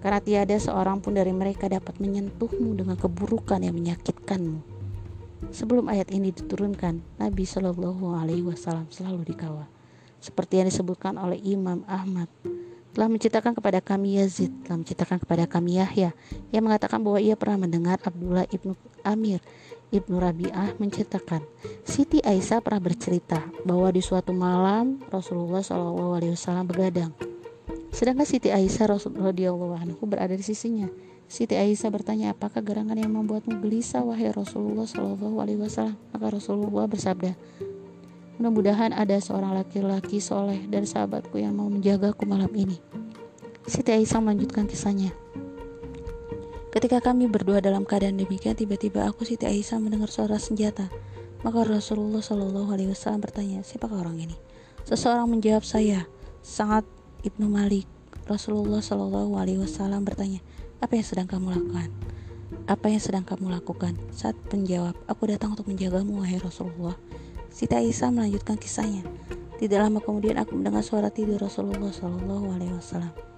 [0.00, 4.64] Karena tiada seorang pun dari mereka dapat menyentuhmu dengan keburukan yang menyakitkanmu.
[5.52, 9.68] Sebelum ayat ini diturunkan, Nabi Shallallahu Alaihi Wasallam selalu dikawal,
[10.20, 12.28] seperti yang disebutkan oleh Imam Ahmad.
[12.90, 16.10] Telah menceritakan kepada kami Yazid, telah menceritakan kepada kami Yahya,
[16.50, 19.40] yang mengatakan bahwa ia pernah mendengar Abdullah ibnu Amir
[19.90, 21.42] ibnu Rabi'ah menceritakan,
[21.82, 27.10] Siti Aisyah pernah bercerita bahwa di suatu malam Rasulullah Wasallam begadang,
[27.90, 29.34] sedangkan Siti Aisyah Rasulullah
[30.06, 30.86] berada di sisinya.
[31.30, 35.94] Siti Aisyah bertanya, apakah gerangan yang membuatmu gelisah wahai Rasulullah Wasallam?
[36.10, 37.38] Maka Rasulullah bersabda,
[38.42, 42.82] mudah-mudahan ada seorang laki-laki soleh dan sahabatku yang mau menjagaku malam ini.
[43.70, 45.29] Siti Aisyah melanjutkan kisahnya.
[46.70, 50.86] Ketika kami berdua dalam keadaan demikian, tiba-tiba aku Siti Aisyah mendengar suara senjata.
[51.42, 54.38] Maka Rasulullah Shallallahu Alaihi Wasallam bertanya, siapakah orang ini?
[54.86, 56.06] Seseorang menjawab saya,
[56.46, 56.86] sangat
[57.26, 57.90] ibnu Malik.
[58.30, 60.38] Rasulullah Shallallahu Alaihi Wasallam bertanya,
[60.78, 61.90] apa yang sedang kamu lakukan?
[62.70, 63.98] Apa yang sedang kamu lakukan?
[64.14, 66.94] Saat menjawab, aku datang untuk menjagamu, wahai Rasulullah.
[67.50, 69.02] Siti Aisyah melanjutkan kisahnya.
[69.58, 73.29] Tidak lama kemudian aku mendengar suara tidur Rasulullah Shallallahu Alaihi Wasallam.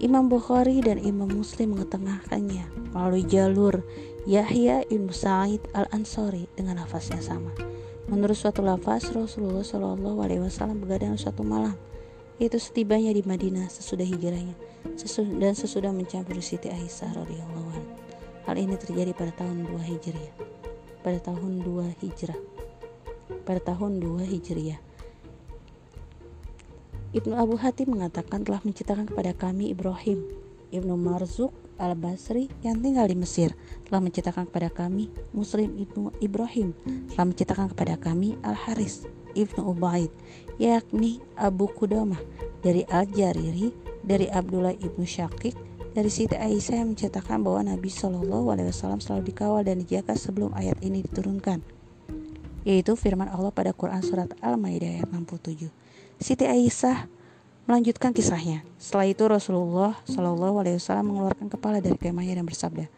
[0.00, 3.84] Imam Bukhari dan Imam Muslim mengetengahkannya melalui jalur
[4.24, 7.52] Yahya ibn Sa'id al Ansori dengan yang sama.
[8.08, 11.76] Menurut suatu lafaz Rasulullah Shallallahu Alaihi Wasallam begadang suatu malam
[12.40, 14.56] yaitu setibanya di Madinah sesudah hijrahnya
[15.36, 17.84] dan sesudah mencampuri Siti Aisyah radhiyallahu.
[18.48, 20.34] Hal ini terjadi pada tahun 2 Hijriah.
[21.04, 22.40] Pada tahun 2 Hijrah.
[23.44, 24.80] Pada tahun 2 Hijriah.
[27.10, 30.22] Ibnu Abu Hatim mengatakan telah menciptakan kepada kami Ibrahim
[30.70, 33.58] Ibnu Marzuk Al-Basri yang tinggal di Mesir.
[33.90, 36.70] Telah menciptakan kepada kami Muslim Ibnu Ibrahim.
[37.10, 40.14] Telah menciptakan kepada kami Al-Haris Ibnu Ubaid
[40.62, 42.22] yakni Abu Kudamah
[42.62, 43.74] dari Al-Jariri
[44.06, 45.58] dari Abdullah Ibnu Syakik
[45.90, 50.54] dari Siti Aisyah yang menceritakan bahwa Nabi Shallallahu Alaihi Wasallam selalu dikawal dan dijaga sebelum
[50.54, 51.58] ayat ini diturunkan
[52.62, 55.79] yaitu firman Allah pada Quran surat Al-Maidah ayat 67
[56.20, 57.08] Siti Aisyah
[57.64, 58.60] melanjutkan kisahnya.
[58.76, 62.92] Setelah itu Rasulullah Shallallahu Alaihi Wasallam mengeluarkan kepala dari kemahnya dan bersabda,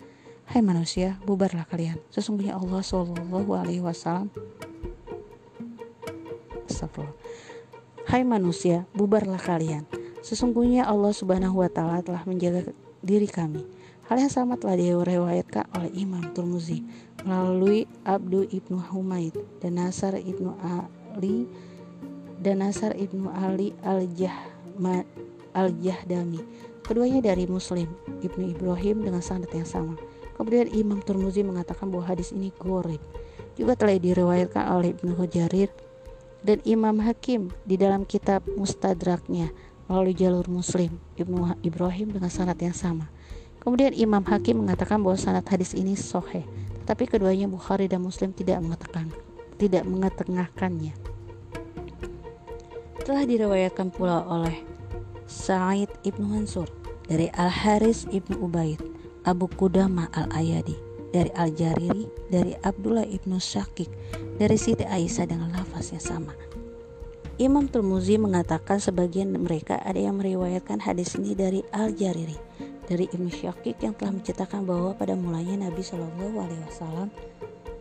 [0.51, 2.03] Hai manusia, bubarlah kalian.
[2.11, 4.27] Sesungguhnya Allah Shallallahu Alaihi Wasallam
[8.11, 9.87] Hai manusia, bubarlah kalian.
[10.27, 12.75] Sesungguhnya Allah Subhanahu wa taala telah menjaga
[13.07, 13.63] diri kami.
[14.11, 16.83] Hal yang sama telah diriwayatkan oleh Imam Turmuzi
[17.23, 21.47] melalui Abdu ibnu Humaid dan Nasar ibnu Ali
[22.43, 23.71] dan Nasar ibnu Ali
[25.55, 26.43] al-Jahdami.
[26.83, 27.87] Keduanya dari Muslim
[28.19, 29.95] ibnu Ibrahim dengan sanad yang sama.
[30.35, 32.99] Kemudian Imam Turmuzi mengatakan bahwa hadis ini gorib.
[33.55, 35.69] Juga telah diriwayatkan oleh Ibnu Hujarir
[36.43, 39.53] dan Imam Hakim di dalam kitab Mustadraknya
[39.87, 43.13] melalui jalur Muslim Ibnu Ibrahim dengan sanad yang sama.
[43.61, 46.43] Kemudian Imam Hakim mengatakan bahwa sanad hadis ini sohe,
[46.83, 49.13] tetapi keduanya Bukhari dan Muslim tidak mengatakan
[49.61, 51.02] tidak mengetengahkannya.
[53.03, 54.63] Telah diriwayatkan pula oleh
[55.27, 56.71] Sa'id ibnu Mansur
[57.11, 58.79] dari Al Haris ibnu Ubaid
[59.27, 60.79] Abu Qudamah Al-Ayadi
[61.11, 63.91] dari Al-Jariri dari Abdullah ibnu Syakik
[64.39, 66.31] dari Siti Aisyah dengan lafaz yang sama.
[67.43, 72.39] Imam Turmuzi mengatakan sebagian mereka ada yang meriwayatkan hadis ini dari Al-Jariri
[72.87, 77.09] dari Ibnu Syakik yang telah menceritakan bahwa pada mulanya Nabi Shallallahu Alaihi Wasallam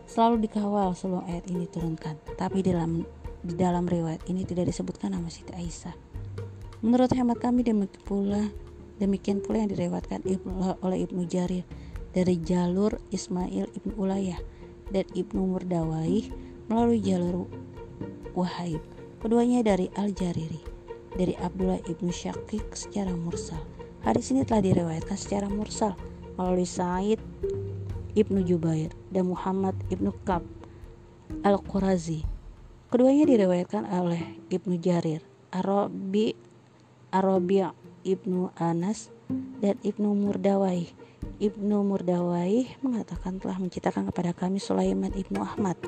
[0.10, 2.16] selalu dikawal sebelum ayat ini diturunkan.
[2.40, 3.06] Tapi dalam
[3.42, 5.94] di dalam riwayat ini tidak disebutkan nama Siti Aisyah.
[6.82, 8.42] Menurut hemat kami demikian pula
[9.02, 10.22] Demikian pula yang direwatkan
[10.86, 11.66] oleh Ibnu Jarir
[12.14, 14.38] dari jalur Ismail Ibnu Ulayah
[14.94, 16.30] dan Ibnu Murdawaih
[16.70, 17.50] melalui jalur
[18.38, 18.78] Wahib.
[19.18, 20.62] Keduanya dari Al-Jariri
[21.18, 23.58] dari Abdullah Ibnu Syakik secara mursal.
[24.06, 25.98] Hadis ini telah direwayatkan secara mursal
[26.38, 27.18] melalui Said
[28.14, 30.46] Ibnu Jubair dan Muhammad Ibnu Kab
[31.42, 32.31] Al-Qurazi.
[32.92, 34.20] Keduanya direwayatkan oleh
[34.52, 36.36] Ibnu Jarir, Arabi
[37.08, 37.64] Arabi
[38.04, 39.08] Ibnu Anas
[39.64, 40.92] dan Ibnu Murdawai.
[41.40, 45.80] Ibnu Murdawai mengatakan telah menciptakan kepada kami Sulaiman Ibnu Ahmad,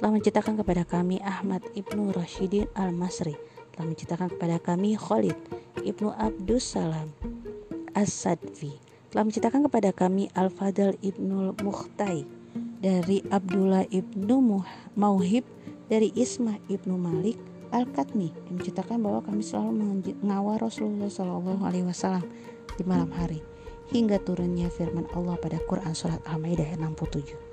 [0.00, 3.36] telah menciptakan kepada kami Ahmad Ibnu Rashidin Al-Masri,
[3.76, 5.36] telah menciptakan kepada kami Khalid
[5.84, 7.12] Ibnu Abdus Salam
[7.92, 8.72] As-Sadfi,
[9.12, 12.24] telah menciptakan kepada kami Al-Fadl Ibnu Mukhtai
[12.80, 14.64] dari Abdullah Ibnu
[14.96, 15.55] Mauhib
[15.86, 17.38] dari Ismah Ibnu Malik
[17.74, 22.22] Al-Katmi yang menceritakan bahwa kami selalu mengawal Rasulullah Shallallahu Alaihi Wasallam
[22.78, 23.42] di malam hari
[23.90, 27.46] hingga turunnya firman Allah pada Quran surat Al-Maidah ayat 67.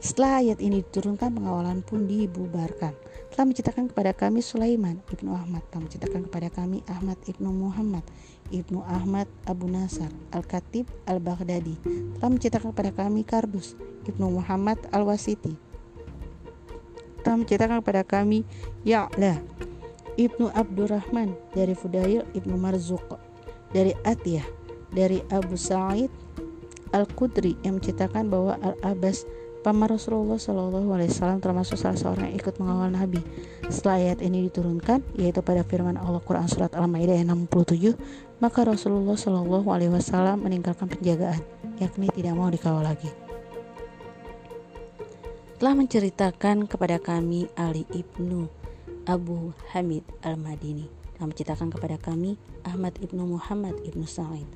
[0.00, 2.96] Setelah ayat ini diturunkan pengawalan pun dibubarkan.
[3.36, 8.04] Telah menceritakan kepada kami Sulaiman ibnu Ahmad, telah menceritakan kepada kami Ahmad ibnu Muhammad
[8.48, 11.76] ibnu Ahmad Abu Nasar Al-Khatib Al-Baghdadi,
[12.16, 13.76] telah menceritakan kepada kami Kardus
[14.08, 15.54] ibnu Muhammad Al-Wasiti,
[17.22, 18.42] telah menceritakan kepada kami
[18.82, 19.40] Ya'la
[20.18, 23.16] Ibnu Abdurrahman dari Fudail Ibnu Marzuq
[23.70, 24.44] dari Atiyah
[24.90, 26.10] dari Abu Sa'id
[26.90, 29.22] Al-Qudri yang menceritakan bahwa Al-Abbas
[29.62, 33.22] paman Rasulullah Shallallahu Alaihi Wasallam termasuk salah seorang yang ikut mengawal Nabi.
[33.70, 37.94] Setelah ayat ini diturunkan, yaitu pada firman Allah Quran surat Al-Maidah ayat 67,
[38.42, 41.38] maka Rasulullah Shallallahu Alaihi Wasallam meninggalkan penjagaan,
[41.78, 43.29] yakni tidak mau dikawal lagi
[45.60, 48.48] telah menceritakan kepada kami Ali ibnu
[49.04, 50.88] Abu Hamid al-Madini.
[51.20, 54.48] Telah menceritakan kepada kami Ahmad ibnu Muhammad ibnu Sa'id.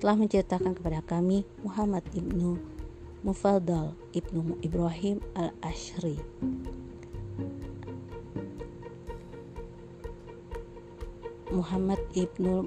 [0.00, 2.56] Telah menceritakan kepada kami Muhammad ibnu
[3.20, 6.16] Mufadal ibnu Ibrahim al-Ashri.
[11.52, 12.64] Muhammad ibnu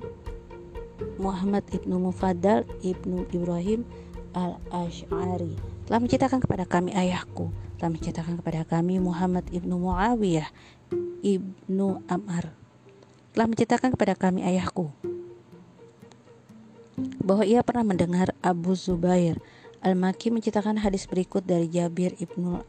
[1.18, 3.82] Muhammad ibnu Mufadal ibnu Ibrahim
[4.38, 5.58] al-Ash'ari.
[5.90, 7.50] Telah menceritakan kepada kami ayahku
[7.80, 10.52] telah menceritakan kepada kami Muhammad ibnu Muawiyah
[11.24, 12.52] ibnu Amr
[13.32, 14.92] telah menceritakan kepada kami ayahku
[17.24, 19.40] bahwa ia pernah mendengar Abu Zubair
[19.80, 22.60] Al-Maki menceritakan hadis berikut dari Jabir ibnu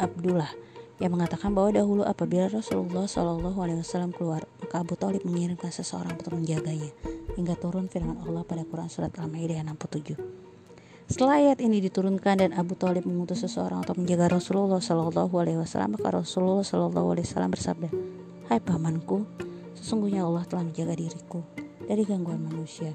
[0.00, 0.48] Abdullah
[0.96, 6.16] yang mengatakan bahwa dahulu apabila Rasulullah Shallallahu Alaihi Wasallam keluar maka Abu Talib mengirimkan seseorang
[6.16, 6.88] untuk menjaganya
[7.36, 10.55] hingga turun firman Allah pada Quran surat Al-Maidah 67.
[11.06, 15.94] Setelah ayat ini diturunkan dan Abu Talib mengutus seseorang untuk menjaga Rasulullah Shallallahu Alaihi Wasallam,
[15.94, 17.88] maka Rasulullah Shallallahu Alaihi Wasallam bersabda,
[18.50, 19.22] Hai pamanku,
[19.78, 21.46] sesungguhnya Allah telah menjaga diriku
[21.86, 22.90] dari gangguan manusia.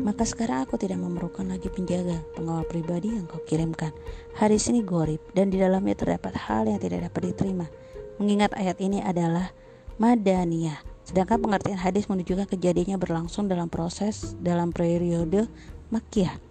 [0.00, 3.92] Maka sekarang aku tidak memerlukan lagi penjaga, pengawal pribadi yang kau kirimkan.
[4.32, 7.68] Hadis ini gorib dan di dalamnya terdapat hal yang tidak dapat diterima.
[8.16, 9.52] Mengingat ayat ini adalah
[10.00, 15.44] Madaniyah, sedangkan pengertian hadis menunjukkan kejadiannya berlangsung dalam proses dalam periode
[15.92, 16.47] Makkiyah.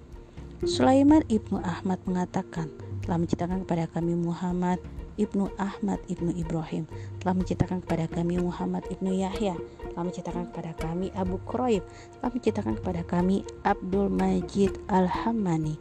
[0.66, 2.74] Sulaiman ibnu Ahmad mengatakan,
[3.06, 4.82] telah menciptakan kepada kami Muhammad
[5.22, 6.90] ibnu Ahmad ibnu Ibrahim.
[7.22, 9.54] Telah menciptakan kepada kami Muhammad ibnu Yahya.
[9.94, 11.86] Telah menciptakan kepada kami Abu Quraib.
[12.18, 15.78] Telah menciptakan kepada kami Abdul Majid Al-Hammani.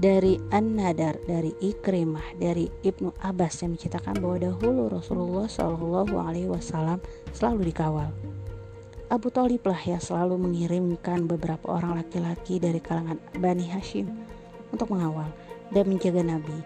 [0.00, 7.00] Dari An-Nadar dari Ikrimah dari Ibnu Abbas yang menciptakan bahwa dahulu Rasulullah Shallallahu Alaihi Wasallam
[7.32, 8.08] selalu dikawal
[9.14, 14.10] Abu Talib lah yang selalu mengirimkan beberapa orang laki-laki dari kalangan Bani Hashim
[14.74, 15.30] untuk mengawal
[15.70, 16.58] dan menjaga Nabi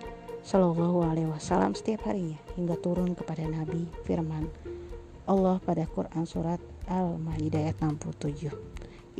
[0.48, 4.48] Shallallahu Alaihi Wasallam setiap harinya hingga turun kepada Nabi firman
[5.28, 6.56] Allah pada Quran surat
[6.88, 8.48] Al-Maidah ayat 67.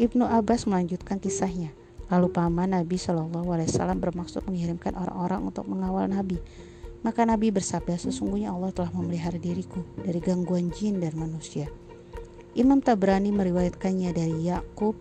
[0.01, 1.77] Ibnu Abbas melanjutkan kisahnya.
[2.09, 6.41] Lalu paman Nabi Shallallahu Alaihi Wasallam bermaksud mengirimkan orang-orang untuk mengawal Nabi.
[7.05, 11.69] Maka Nabi bersabda, sesungguhnya Allah telah memelihara diriku dari gangguan jin dan manusia.
[12.59, 14.99] Imam Tabrani meriwayatkannya dari Yakub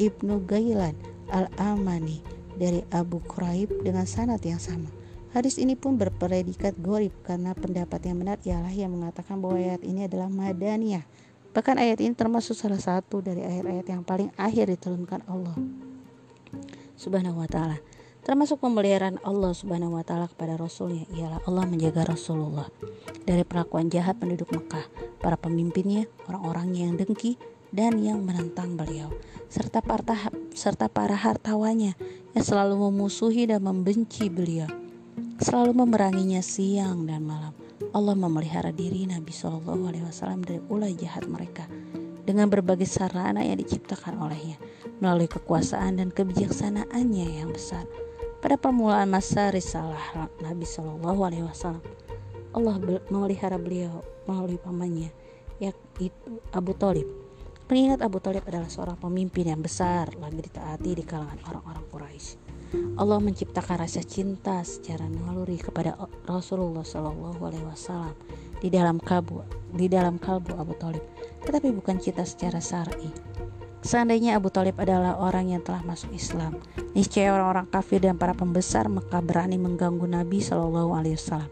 [0.00, 0.96] ibnu Gailan
[1.28, 2.24] al-Amani
[2.56, 4.88] dari Abu Quraib dengan sanad yang sama.
[5.36, 10.08] Hadis ini pun berpredikat gorib karena pendapat yang benar ialah yang mengatakan bahwa ayat ini
[10.08, 11.04] adalah madaniyah.
[11.52, 15.60] Bahkan ayat ini termasuk salah satu dari ayat-ayat yang paling akhir diturunkan Allah
[16.96, 17.76] Subhanahu wa taala.
[18.28, 22.68] Termasuk pemeliharaan Allah Subhanahu wa taala kepada rasulnya ialah Allah menjaga Rasulullah
[23.24, 24.84] dari perlakuan jahat penduduk Mekah,
[25.24, 27.40] para pemimpinnya, orang-orangnya yang dengki
[27.72, 29.08] dan yang menentang beliau,
[29.48, 31.96] serta para, serta para hartawannya
[32.36, 34.68] yang selalu memusuhi dan membenci beliau
[35.38, 37.54] selalu memeranginya siang dan malam.
[37.94, 41.64] Allah memelihara diri Nabi Shallallahu Alaihi Wasallam dari ulah jahat mereka
[42.26, 44.58] dengan berbagai sarana yang diciptakan olehnya
[44.98, 47.86] melalui kekuasaan dan kebijaksanaannya yang besar.
[48.38, 51.82] Pada permulaan masa risalah Nabi Shallallahu Alaihi Wasallam,
[52.54, 52.78] Allah
[53.10, 55.10] memelihara beliau melalui pamannya,
[55.58, 56.14] yaitu
[56.54, 57.10] Abu Talib.
[57.66, 62.38] Mengingat Abu Talib adalah seorang pemimpin yang besar, lagi ditaati di kalangan orang-orang Quraisy.
[62.94, 68.14] Allah menciptakan rasa cinta secara naluri kepada Rasulullah Shallallahu Alaihi Wasallam
[68.62, 69.42] di dalam kalbu
[69.74, 71.02] di dalam kalbu Abu Talib,
[71.42, 73.10] tetapi bukan cinta secara syar'i.
[73.78, 76.58] Seandainya Abu Talib adalah orang yang telah masuk Islam,
[76.98, 81.50] niscaya orang-orang kafir dan para pembesar Mekah berani mengganggu Nabi Shallallahu Alaihi Wasallam.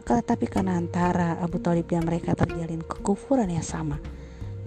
[0.00, 4.00] Tetapi karena antara Abu Talib dan mereka terjalin kekufuran yang sama,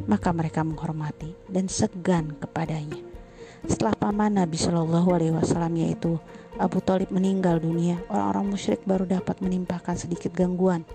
[0.05, 3.01] maka mereka menghormati dan segan kepadanya.
[3.65, 6.21] Setelah paman Nabi Shallallahu Alaihi Wasallam yaitu
[6.61, 10.85] Abu Talib meninggal dunia, orang-orang musyrik baru dapat menimpakan sedikit gangguan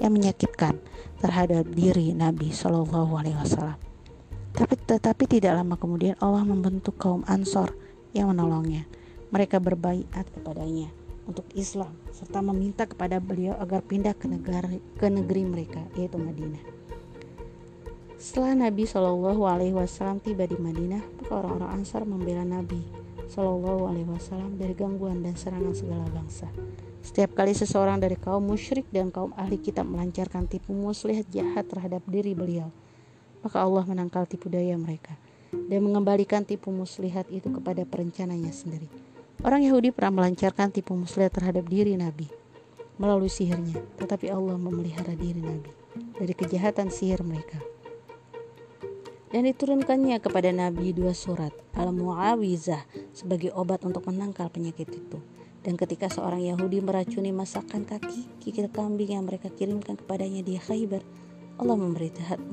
[0.00, 0.80] yang menyakitkan
[1.20, 3.87] terhadap diri Nabi Shallallahu Alaihi Wasallam.
[4.58, 7.78] Tapi tetapi tidak lama kemudian Allah membentuk kaum Ansor
[8.10, 8.90] yang menolongnya.
[9.30, 10.90] Mereka berbaiat kepadanya
[11.30, 14.66] untuk Islam serta meminta kepada beliau agar pindah ke negara
[14.98, 16.58] ke negeri mereka yaitu Madinah.
[18.18, 22.82] Setelah Nabi Shallallahu Alaihi Wasallam tiba di Madinah, maka orang-orang Ansar membela Nabi
[23.30, 26.50] Shallallahu Alaihi Wasallam dari gangguan dan serangan segala bangsa.
[26.98, 32.02] Setiap kali seseorang dari kaum musyrik dan kaum ahli kitab melancarkan tipu muslihat jahat terhadap
[32.10, 32.74] diri beliau,
[33.48, 35.16] maka Allah menangkal tipu daya mereka
[35.48, 38.92] dan mengembalikan tipu muslihat itu kepada perencananya sendiri.
[39.40, 42.28] Orang Yahudi pernah melancarkan tipu muslihat terhadap diri Nabi
[43.00, 45.72] melalui sihirnya, tetapi Allah memelihara diri Nabi
[46.20, 47.56] dari kejahatan sihir mereka
[49.28, 55.20] dan diturunkannya kepada Nabi dua surat Al-Mu'awizah sebagai obat untuk menangkal penyakit itu.
[55.60, 61.04] Dan ketika seorang Yahudi meracuni masakan kaki kikil kambing yang mereka kirimkan kepadanya di Khaybar,
[61.58, 61.74] Allah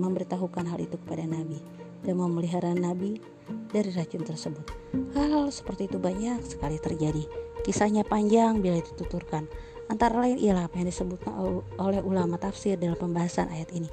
[0.02, 1.62] memberitahukan hal itu kepada Nabi
[2.02, 3.22] dan memelihara Nabi
[3.70, 4.66] dari racun tersebut.
[5.14, 7.26] Hal-hal seperti itu banyak sekali terjadi.
[7.62, 9.46] Kisahnya panjang bila dituturkan.
[9.86, 11.34] Antara lain ialah apa yang disebutkan
[11.78, 13.90] oleh ulama tafsir dalam pembahasan ayat ini.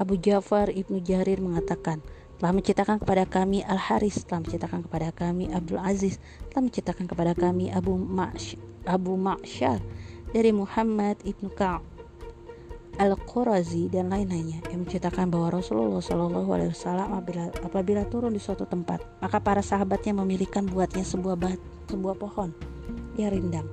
[0.00, 2.00] Abu Ja'far Ibnu Jarir mengatakan,
[2.40, 6.16] telah menciptakan kepada kami Al Haris, telah menciptakan kepada kami Abdul Aziz,
[6.48, 8.56] telah menciptakan kepada kami Abu Ma'sh,
[8.88, 9.84] Abu Ma'syar
[10.32, 11.91] dari Muhammad Ibnu Ka'ab
[13.00, 18.68] Al-Qurazi dan lain-lainnya yang menceritakan bahwa Rasulullah Shallallahu Alaihi Wasallam apabila, apabila turun di suatu
[18.68, 21.56] tempat maka para sahabatnya memilihkan buatnya sebuah bat,
[21.88, 22.52] sebuah pohon
[23.16, 23.64] yang rindang.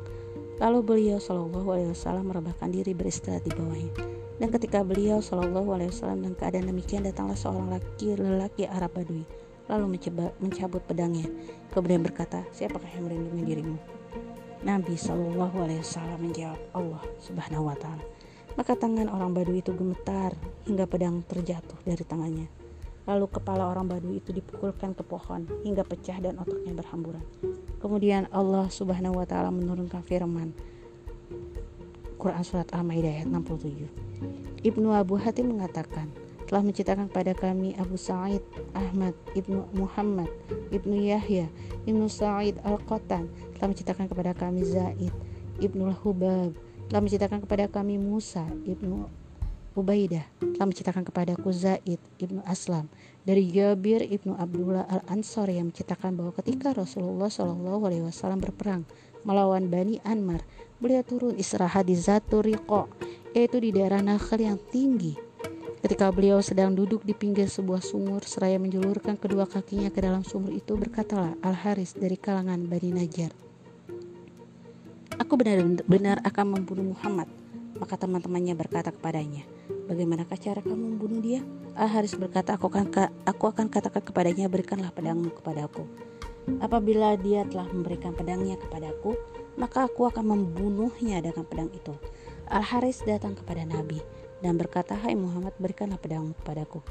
[0.63, 3.91] Lalu beliau Shallallahu Alaihi Wasallam merebahkan diri beristirahat di bawahnya.
[4.39, 9.28] Dan ketika beliau Shallallahu Alaihi Wasallam dan keadaan demikian datanglah seorang laki lelaki Arab Badui
[9.70, 11.30] lalu mencoba, mencabut pedangnya.
[11.70, 13.78] Kemudian berkata siapakah yang melindungi dirimu?
[14.65, 18.09] Nabi Shallallahu Alaihi Wasallam menjawab Allah Subhanahu Wa Taala
[18.60, 20.36] maka tangan orang Badui itu gemetar
[20.68, 22.51] hingga pedang terjatuh dari tangannya.
[23.07, 27.24] Lalu kepala orang Badui itu dipukulkan ke pohon hingga pecah dan otaknya berhamburan.
[27.80, 30.51] Kemudian Allah Subhanahu Wa Taala menurunkan firman.
[32.20, 36.12] Quran Surat Al-Ma'idah ayat 67 Ibnu Abu Hatim mengatakan,
[36.51, 38.43] telah menciptakan pada kami Abu Sa'id
[38.76, 40.28] Ahmad Ibnu Muhammad
[40.68, 41.47] Ibnu Yahya
[41.88, 43.32] Ibnu Sa'id Al-Qatan.
[43.55, 45.16] Telah menciptakan kepada kami Zaid
[45.60, 46.55] ibnu Hubab
[46.90, 49.06] telah menciptakan kepada kami Musa ibnu
[49.78, 50.26] Ubaidah.
[50.42, 52.90] Telah menciptakan kepadaku Zaid ibnu Aslam.
[53.22, 58.90] Dari Jabir ibnu Abdullah al Ansor yang menceritakan bahwa ketika Rasulullah Shallallahu Alaihi Wasallam berperang
[59.22, 60.42] melawan Bani Anmar,
[60.82, 62.90] beliau turun istirahat di Zaturiqo,
[63.38, 65.14] yaitu di daerah Nakhl yang tinggi.
[65.80, 70.52] Ketika beliau sedang duduk di pinggir sebuah sumur, seraya menjulurkan kedua kakinya ke dalam sumur
[70.52, 73.32] itu, berkatalah Al Haris dari kalangan Bani Najjar,
[75.20, 77.28] Aku benar-benar akan membunuh Muhammad.
[77.80, 79.43] Maka teman-temannya berkata kepadanya,
[79.89, 81.41] Bagaimanakah cara kamu membunuh dia?
[81.74, 82.93] Al Haris berkata, aku akan,
[83.26, 85.89] aku akan katakan kepadanya, berikanlah pedangmu kepadaku.
[86.61, 89.17] Apabila dia telah memberikan pedangnya kepadaku,
[89.57, 91.97] maka aku akan membunuhnya dengan pedang itu.
[92.53, 93.97] Al Haris datang kepada Nabi
[94.45, 96.86] dan berkata, Hai Muhammad, berikanlah pedangmu kepadaku.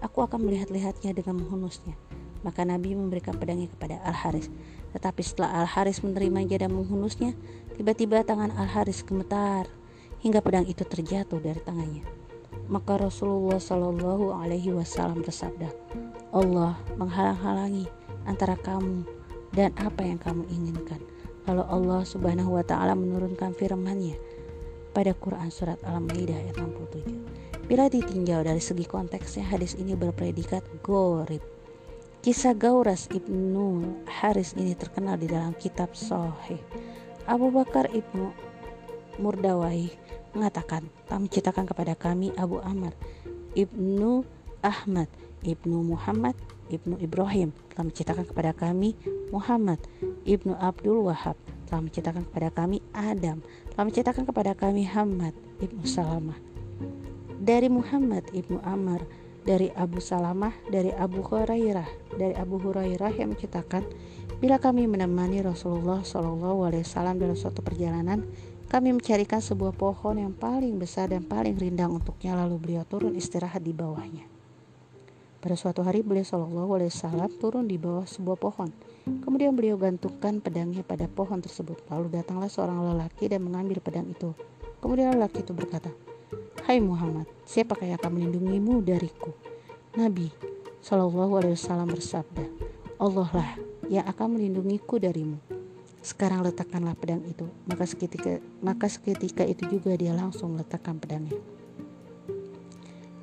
[0.00, 2.00] Aku akan melihat-lihatnya dengan menghunusnya.
[2.48, 4.48] Maka Nabi memberikan pedangnya kepada Al Haris.
[4.96, 7.36] Tetapi setelah Al Haris menerimanya dan menghunusnya,
[7.78, 9.70] tiba-tiba tangan Al Haris gemetar
[10.18, 12.02] hingga pedang itu terjatuh dari tangannya.
[12.66, 15.70] Maka Rasulullah Shallallahu Alaihi Wasallam bersabda,
[16.34, 17.86] Allah menghalang-halangi
[18.28, 19.06] antara kamu
[19.54, 21.00] dan apa yang kamu inginkan.
[21.48, 24.20] Lalu Allah Subhanahu wa taala menurunkan firman-Nya
[24.92, 27.70] pada Quran surat Al-Maidah ayat 67.
[27.70, 31.40] Bila ditinjau dari segi konteksnya hadis ini berpredikat gorib.
[32.20, 36.60] Kisah Gauras ibnu Haris ini terkenal di dalam kitab Sahih.
[37.28, 38.32] Abu Bakar ibnu
[39.20, 39.92] Murdawai
[40.32, 42.96] mengatakan telah menciptakan kepada kami Abu Amr
[43.52, 44.24] Ibnu
[44.64, 45.12] Ahmad
[45.44, 46.32] Ibnu Muhammad
[46.72, 48.96] Ibnu Ibrahim telah menciptakan kepada kami
[49.28, 49.76] Muhammad
[50.24, 51.36] Ibnu Abdul Wahab
[51.68, 53.44] telah menciptakan kepada kami Adam
[53.76, 56.38] telah menciptakan kepada kami Hamad Ibnu Salamah.
[57.38, 59.04] Dari Muhammad Ibnu Amr
[59.44, 63.84] dari Abu Salamah dari Abu Hurairah dari Abu Hurairah yang menciptakan
[64.38, 68.22] bila kami menemani Rasulullah Shallallahu Alaihi Wasallam dalam suatu perjalanan
[68.70, 73.66] kami mencarikan sebuah pohon yang paling besar dan paling rindang untuknya lalu beliau turun istirahat
[73.66, 74.30] di bawahnya.
[75.42, 78.70] Pada suatu hari beliau Shallallahu Alaihi Wasallam turun di bawah sebuah pohon.
[79.08, 81.82] Kemudian beliau gantungkan pedangnya pada pohon tersebut.
[81.90, 84.38] Lalu datanglah seorang lelaki dan mengambil pedang itu.
[84.78, 85.90] Kemudian lelaki itu berkata,
[86.62, 89.34] Hai Muhammad, siapakah yang akan melindungimu dariku?
[89.98, 90.30] Nabi
[90.84, 92.44] Shallallahu Alaihi Wasallam bersabda,
[93.00, 93.50] Allah lah
[93.88, 95.40] yang akan melindungiku darimu.
[96.04, 97.44] Sekarang letakkanlah pedang itu.
[97.66, 101.36] Maka seketika, maka seketika itu juga dia langsung meletakkan pedangnya.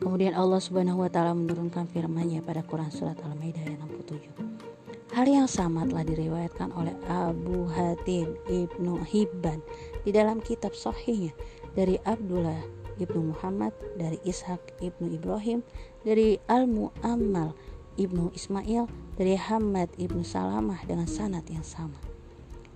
[0.03, 5.15] Kemudian Allah Subhanahu wa taala menurunkan firman-Nya pada Quran surat Al-Maidah ayat 67.
[5.15, 9.63] Hal yang sama telah diriwayatkan oleh Abu Hatim Ibnu Hibban
[10.03, 11.31] di dalam kitab sahihnya
[11.71, 12.59] dari Abdullah
[12.99, 15.63] Ibnu Muhammad, dari Ishak Ibnu Ibrahim,
[16.03, 17.55] dari Al-Mu'ammal
[17.95, 21.95] Ibnu Ismail, dari Hamad Ibnu Salamah dengan sanad yang sama.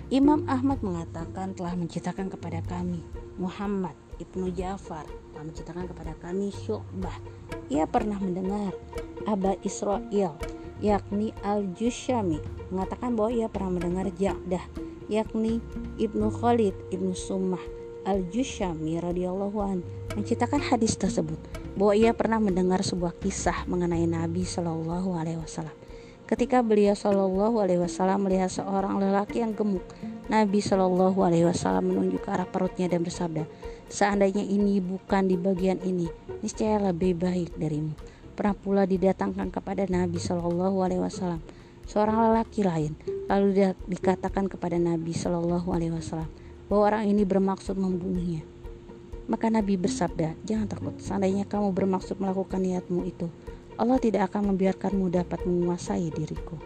[0.10, 3.04] Imam Ahmad mengatakan telah menciptakan kepada kami
[3.38, 7.14] Muhammad Ibnu Ja'far telah menciptakan kepada kami Syu'bah.
[7.70, 8.74] Ia pernah mendengar
[9.30, 10.34] Aba Israel
[10.80, 12.40] yakni Al-Jushami
[12.72, 14.64] mengatakan bahwa ia pernah mendengar Ja'dah
[15.12, 15.60] yakni
[16.00, 17.62] Ibnu Khalid Ibnu Summah
[18.08, 19.84] Al-Jushami radhiyallahu an
[20.16, 21.38] menciptakan hadis tersebut.
[21.78, 25.72] Bahwa ia pernah mendengar sebuah kisah mengenai Nabi Shallallahu alaihi wasallam
[26.30, 29.82] Ketika beliau Shallallahu Alaihi Wasallam melihat seorang lelaki yang gemuk,
[30.30, 33.49] Nabi Shallallahu Alaihi Wasallam menunjuk ke arah perutnya dan bersabda,
[33.89, 36.05] seandainya ini bukan di bagian ini,
[36.45, 37.97] niscaya lebih baik darimu.
[38.38, 41.41] Pernah pula didatangkan kepada Nabi Shallallahu Alaihi Wasallam
[41.89, 42.93] seorang lelaki lain,
[43.25, 46.30] lalu dikatakan kepada Nabi Shallallahu Alaihi Wasallam
[46.69, 48.45] bahwa orang ini bermaksud membunuhnya.
[49.25, 53.25] Maka Nabi bersabda, jangan takut, seandainya kamu bermaksud melakukan niatmu itu,
[53.80, 56.59] Allah tidak akan membiarkanmu dapat menguasai diriku.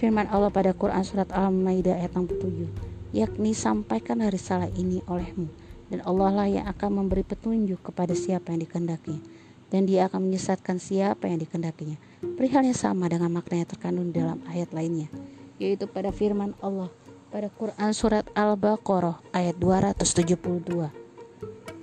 [0.00, 5.48] Firman Allah pada Quran Surat Al-Maidah ayat 67 yakni sampaikan risalah ini olehmu
[5.92, 9.20] dan Allah lah yang akan memberi petunjuk kepada siapa yang dikehendakinya
[9.68, 12.00] dan dia akan menyesatkan siapa yang dikehendakinya.
[12.24, 15.12] Perihal yang sama dengan makna yang terkandung dalam ayat lainnya
[15.60, 16.88] yaitu pada firman Allah
[17.28, 20.88] pada Quran surat Al-Baqarah ayat 272.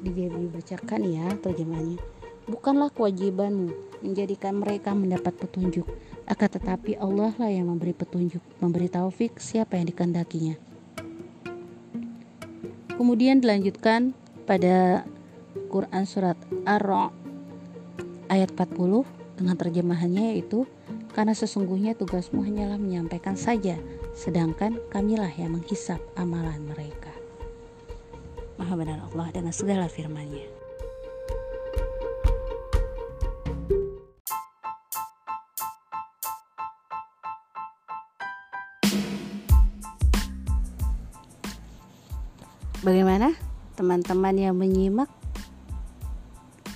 [0.06, 2.15] Dibacakan ya terjemahannya
[2.46, 3.74] Bukanlah kewajibanmu
[4.06, 5.90] menjadikan mereka mendapat petunjuk,
[6.30, 10.54] akan tetapi Allah lah yang memberi petunjuk, memberi taufik siapa yang dikehendakinya.
[12.96, 14.14] Kemudian dilanjutkan
[14.46, 15.04] pada
[15.74, 17.10] Quran surat Ar-Ra
[18.30, 19.04] ayat 40
[19.36, 20.64] dengan terjemahannya yaitu
[21.12, 23.76] karena sesungguhnya tugasmu hanyalah menyampaikan saja
[24.16, 27.12] sedangkan kamilah yang menghisap amalan mereka.
[28.56, 30.65] Maha benar Allah dengan segala firman-Nya.
[42.86, 43.34] Bagaimana?
[43.74, 45.10] Teman-teman yang menyimak?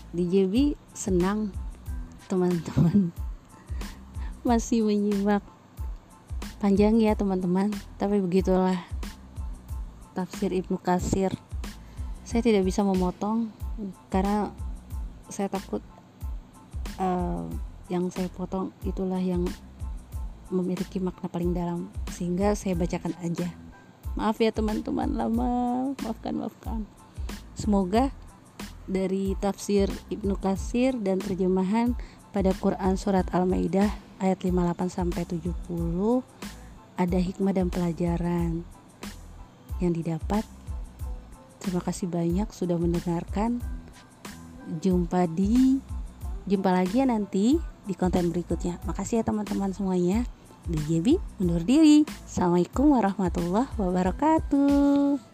[0.10, 1.54] Di JB senang
[2.26, 3.14] teman-teman
[4.50, 5.46] masih menyimak.
[6.58, 7.70] Panjang ya teman-teman
[8.02, 8.82] tapi begitulah
[10.18, 11.30] tafsir Ibnu Kasir
[12.26, 13.54] saya tidak bisa memotong
[14.10, 14.50] karena
[15.30, 15.86] saya takut
[16.98, 17.46] uh,
[17.86, 19.46] yang saya potong itulah yang
[20.50, 21.94] memiliki makna paling dalam.
[22.10, 23.69] Sehingga saya bacakan aja
[24.18, 25.50] maaf ya teman-teman lama
[26.02, 26.80] maafkan maafkan
[27.54, 28.10] semoga
[28.90, 31.94] dari tafsir Ibnu Kasir dan terjemahan
[32.34, 36.26] pada Quran surat Al-Maidah ayat 58 sampai 70
[37.00, 38.68] ada hikmah dan pelajaran
[39.80, 40.44] yang didapat.
[41.64, 43.64] Terima kasih banyak sudah mendengarkan.
[44.84, 45.80] Jumpa di
[46.46, 47.58] jumpa lagi ya nanti
[47.88, 48.84] di konten berikutnya.
[48.84, 50.28] Makasih ya teman-teman semuanya.
[50.66, 51.08] Di JB
[51.40, 52.04] undur diri.
[52.26, 55.29] Assalamualaikum warahmatullahi wabarakatuh.